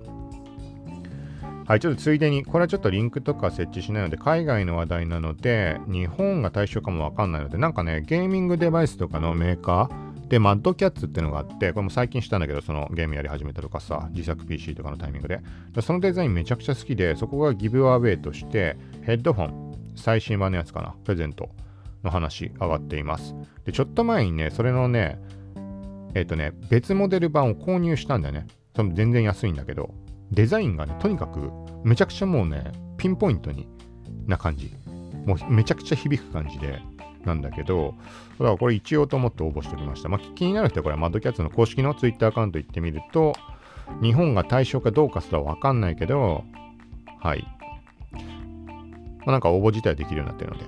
[1.67, 15.41] はい、ちょっとついでに、これはちょっとリンクとか設置しないので、海外の話題なので、日本が対象かもわかんないので、なんかね、ゲーミングデバイスとかのメーカーで、マッドキャッツっていうのがあって、これも最近したんだけど、そのゲームやり始めたとかさ、自作 PC とかのタイミングで。
[15.83, 21.51] そのデザインめちゃくちゃ好きで、そこがギブアウェイとして、ヘッドフォン、最新版のやつかな、プレゼント
[22.05, 23.35] の話上がっています。
[23.65, 25.19] で、ちょっと前にね、それのね、
[26.15, 28.47] えっ、ー、とね、別モデル版を購入したんだよね。
[28.75, 29.95] その全然安いんだけど、
[30.31, 31.51] デザインがね、とにかく
[31.85, 33.69] めちゃくちゃもうね、ピンポイントに
[34.27, 34.73] な感じ。
[35.25, 36.81] もうめちゃくちゃ響く感じで、
[37.25, 37.95] なんだけど、
[38.39, 40.09] だからこれ一応と思って応募しておきました。
[40.09, 43.35] まあ、気になる人はこれマッドキャッツの公式の Twitter アカウント行ってみると、
[44.03, 46.45] 日本が対象かどうかすらわかんないけど、
[47.21, 47.47] はい。
[49.27, 50.65] まあ、なんか応募自体できるようになってるので。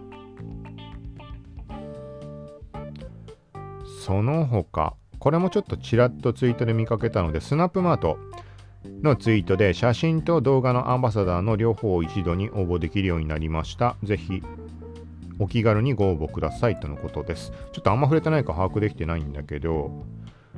[4.04, 8.18] その他、これもちょっとちらっとツイートで見かけたので、スナップマート
[9.02, 13.96] のツイートで写真と動画のアンバサダーの両方を一度に応募できるようになりました。
[14.02, 14.42] ぜひ
[15.38, 17.52] お気軽にご応募くださいとのことです。
[17.72, 20.04] ちょっとあんま触れてないか把握できてないんだけど、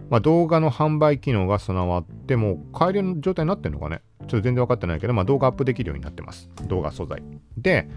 [0.08, 4.00] まあ、動画の販売機能が備わってもう買える状態になってるのかね
[4.30, 6.48] ちょっと全然分かってないけど、まあ、動画アップできるようになってます。
[6.68, 7.22] 動画素材。
[7.58, 7.88] で、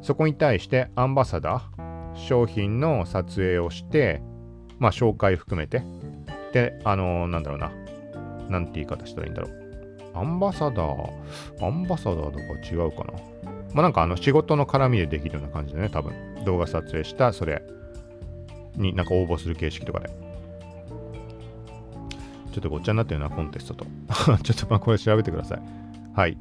[0.00, 4.22] そこに対してアンバサダー、商品の撮影をして、
[4.78, 5.82] まあ、紹介含めて、
[6.52, 7.72] で、あのー、なんだろうな。
[8.48, 9.60] なんて言い方したらいいんだろう。
[10.14, 13.12] アンバサダー、アンバサダーとか違うかな？
[13.74, 16.14] まあ、なんかあの仕事の絡みでできるような感じでね、多分。
[16.44, 17.62] 動画撮影した、それ
[18.76, 20.10] になんか応募する形式とかで。
[22.50, 23.86] ちょっとごっちゃになってるな、コンテストと。
[24.42, 25.62] ちょっとまあこれ調べてください。
[26.14, 26.36] はい。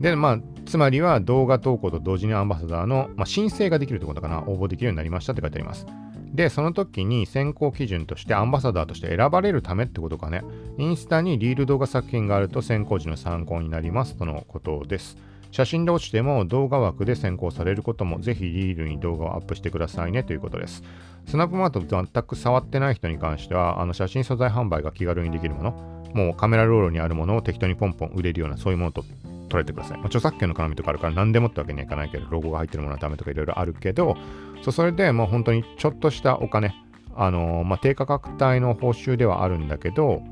[0.00, 5.86] で、まあ、つまりは動画投稿と同時にアンバサダーの、まあ、申請ができるってことかな、応募できるようになりましたって書いてあります。
[6.32, 10.42] で、その時に選考基準としてアンバサダーとして選ばれるためってことかね。
[10.78, 15.16] インスタにリール動画作品があると選考時の参考になりますとのことです。
[15.50, 20.82] 写真で落ちても動画枠で先行されることもぜひリールに動画をアップしてくださいねということです。
[21.26, 25.70] スナップマート全く触ってない人に関しては、あの写真素材販売が気軽にできるもの、
[26.14, 29.04] もうカメラロールにあるものを適当にポンポン売れるようなそういうものと
[29.48, 29.98] 捉えてください。
[29.98, 34.16] まあ、著作権の絡みとかあるから何でもってわけにはいかないけど、ロゴが入ってるものはダメとかいろいろあるけど、
[34.62, 36.74] そうそれでもう本当にちょっとしたお金、
[37.14, 40.22] あのー、まあ、低価格帯の報酬ではあるんだけど、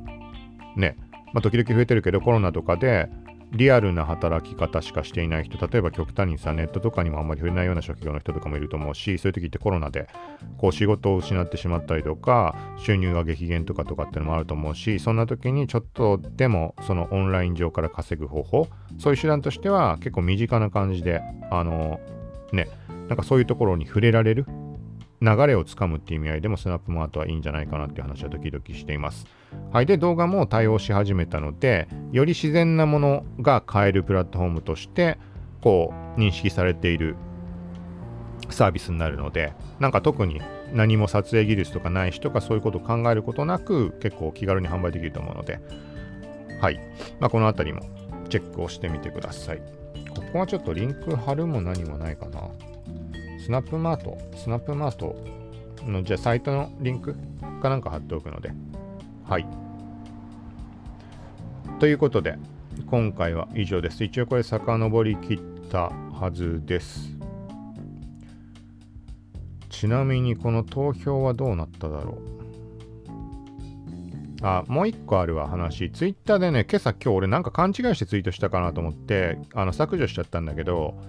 [0.76, 0.97] ね、
[1.32, 3.09] まあ、時々増えてるけどコロナとかで
[3.53, 10.09] リアルな働き方しかしていない人、例えば極端にさ、ネットとかにもあんまり触れないような職業の人とかもいると思うし、そういう時ってコロナで
[10.59, 18.68] こう仕事を失ってしまったりとか、収入が激減とかとかってのもあると思うし、そんな時にちょっとでもそのオンライン上から稼ぐ方法、
[18.99, 22.01] そういう手段としては結構身近な感じで、あの、
[22.53, 22.68] ね、
[23.09, 24.46] なんかそういうところに触れられる
[25.21, 29.27] 流れをつかむっていう意味合いでもスナップマートはいいんじゃないかなっていう話はドキドキしています。
[29.73, 29.87] はい。
[29.87, 35.19] で、動画も対応し始めたので、より自然なものが買えるプラットフォームとして、
[35.61, 37.16] こう、認識されている
[38.51, 40.41] サービスになるので、なんか特に
[40.73, 45.61] 何も撮影技術とかない人がそういうことを考えることなく、結構気軽に販売できると思うので、
[46.61, 46.81] はい。
[47.21, 47.81] まあ、このあたりも
[48.29, 49.62] チェックをしてみてください。
[50.14, 52.41] ここはちょっとリンク貼るも何もないかな。
[53.49, 55.16] スナップマート、スナップマート
[55.86, 57.14] の、じゃあサイトのリンク
[57.62, 58.53] かなんか貼っておくので。
[59.24, 59.46] はい。
[61.80, 62.36] ということで、
[62.90, 64.05] 今回は以上です。
[64.05, 65.40] 一応これ遡りきっ
[65.70, 67.16] たはずです。
[69.70, 72.18] ちなみにこの投票はどうなっただろ
[74.42, 75.90] うあ、もう一個あるわ、話。
[75.90, 81.01] ツイッターでね、今朝今日俺なんか勘違いしてツイートしたかなと思って、あの削除しちゃったんだけど、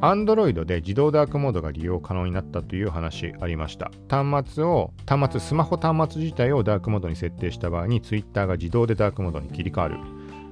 [0.00, 3.90] Android で自動ダークモードが利用可能になったという話ありました。
[4.08, 9.96] 端末を、端末、スマホ端末自体をダークモードに設定した場合に Twitter が自動でダークモードに切り替わる。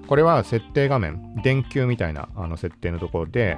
[0.06, 3.56] これは設定画面、電球みたいなあの設定のところで、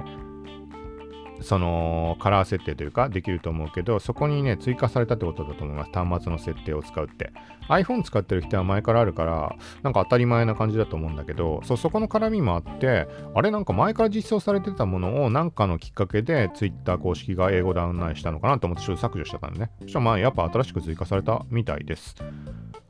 [1.41, 5.91] そのカラー設定というかできると思うけど、そこにね、追加されたってことだと思います。
[5.91, 7.31] 端末の設定を使うって。
[7.69, 19.71] iPhone 使ってる人は前からあるから、なんか当たり前な感じだと思うんだけど、そ、そこの絡みもあって、あれなんか前から実装されてたものをなんかのきっかけで Twitter 公式が英語で案内したのかなと思ってちょっと削除しちゃったんでね。
[19.81, 22.15] そしたらまあやっぱ新しく追加されたみたいです。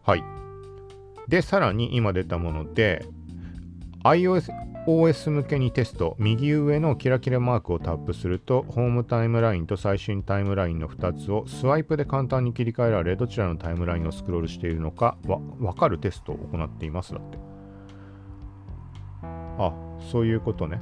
[0.03, 0.23] はい。
[1.27, 3.05] で、さらに今出たもので、
[4.07, 4.53] iOS
[4.87, 17.11] OS 向けにテスト、右上のキラキラマークをタップすると、ホームタイムラインと最新タイムラインの2つをスワイプで簡単に切り替えられ、どちらのタイムラインをスクロールしているのかわ分かるテストを行っています。
[17.11, 17.37] だって。
[19.23, 19.73] あ、
[20.09, 20.79] そういうことね。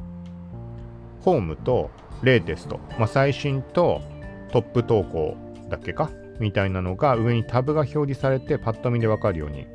[1.22, 1.90] ホームと
[2.22, 4.04] レイテスト、まあ、最新と
[4.52, 5.36] トップ投稿
[5.68, 6.12] だけか？
[6.40, 9.66] みたいなのが上にタブが表示されてパッと見で分かるように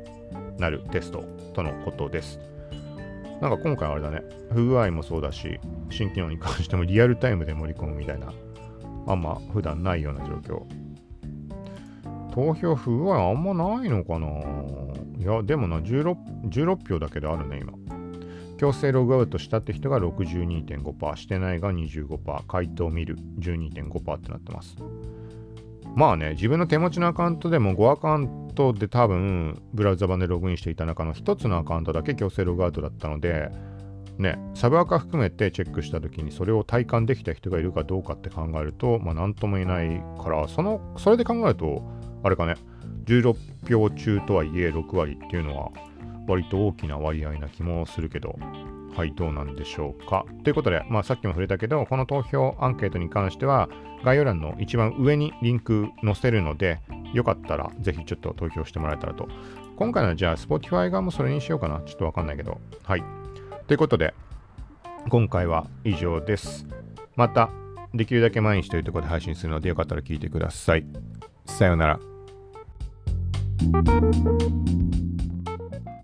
[0.57, 2.39] なるテストとのことです。
[3.41, 4.21] なんか今回あれだね、
[4.51, 8.31] 不具合もそうだし、新機能に関してもリアルタイムで盛り込むみたいな、
[9.07, 10.63] あんま普段ないような状況。
[12.31, 14.27] 投票不具合あんまないのかな
[15.17, 16.15] いや、でもな、16,
[16.49, 17.73] 16票だけであるね、今。
[18.57, 24.77] 強制ログアウトしたって人が62.5%、してないが25%、回答見る12.5%ってなってます。
[25.95, 33.49] まあね、自分の手持ちのアカウントでも5アカウントで多分、ブラウザ版でログインしていた中の1つのアカウントだけ強制ログアウトだったので、
[34.17, 41.83] ね、サブアカ含めてチェックしたときにそれを体感できた人がいるかどうかって考えると、まあなんとも言えないから、その、それで考えると、
[42.23, 42.55] あれかね、
[43.05, 43.35] 16
[43.69, 45.71] 票中とはいえ6割っていうのは
[46.27, 48.37] 割と大きな割合な気もするけど、
[48.95, 50.25] はい、どうなんでしょうか。
[50.43, 53.69] ということで、まあ、さっきも触れたけど、この投票アンケートに関しては、
[54.03, 56.79] 概要欄の一番上にリンク載せるので、
[57.13, 59.27] よかったらぜひちょっと投票してもらえたらと。
[59.75, 61.81] 今回のじゃあ、Spotify 側もそれにしようかな。
[61.81, 62.59] ちょっとわかんないけど。
[62.83, 63.03] はい。
[63.67, 64.13] ということで、
[65.09, 66.67] 今回は以上です。
[67.15, 67.49] また、
[67.93, 70.85] できるだけ毎日というところで配信するので、よかったら聞いてください。
[71.45, 71.99] さようなら。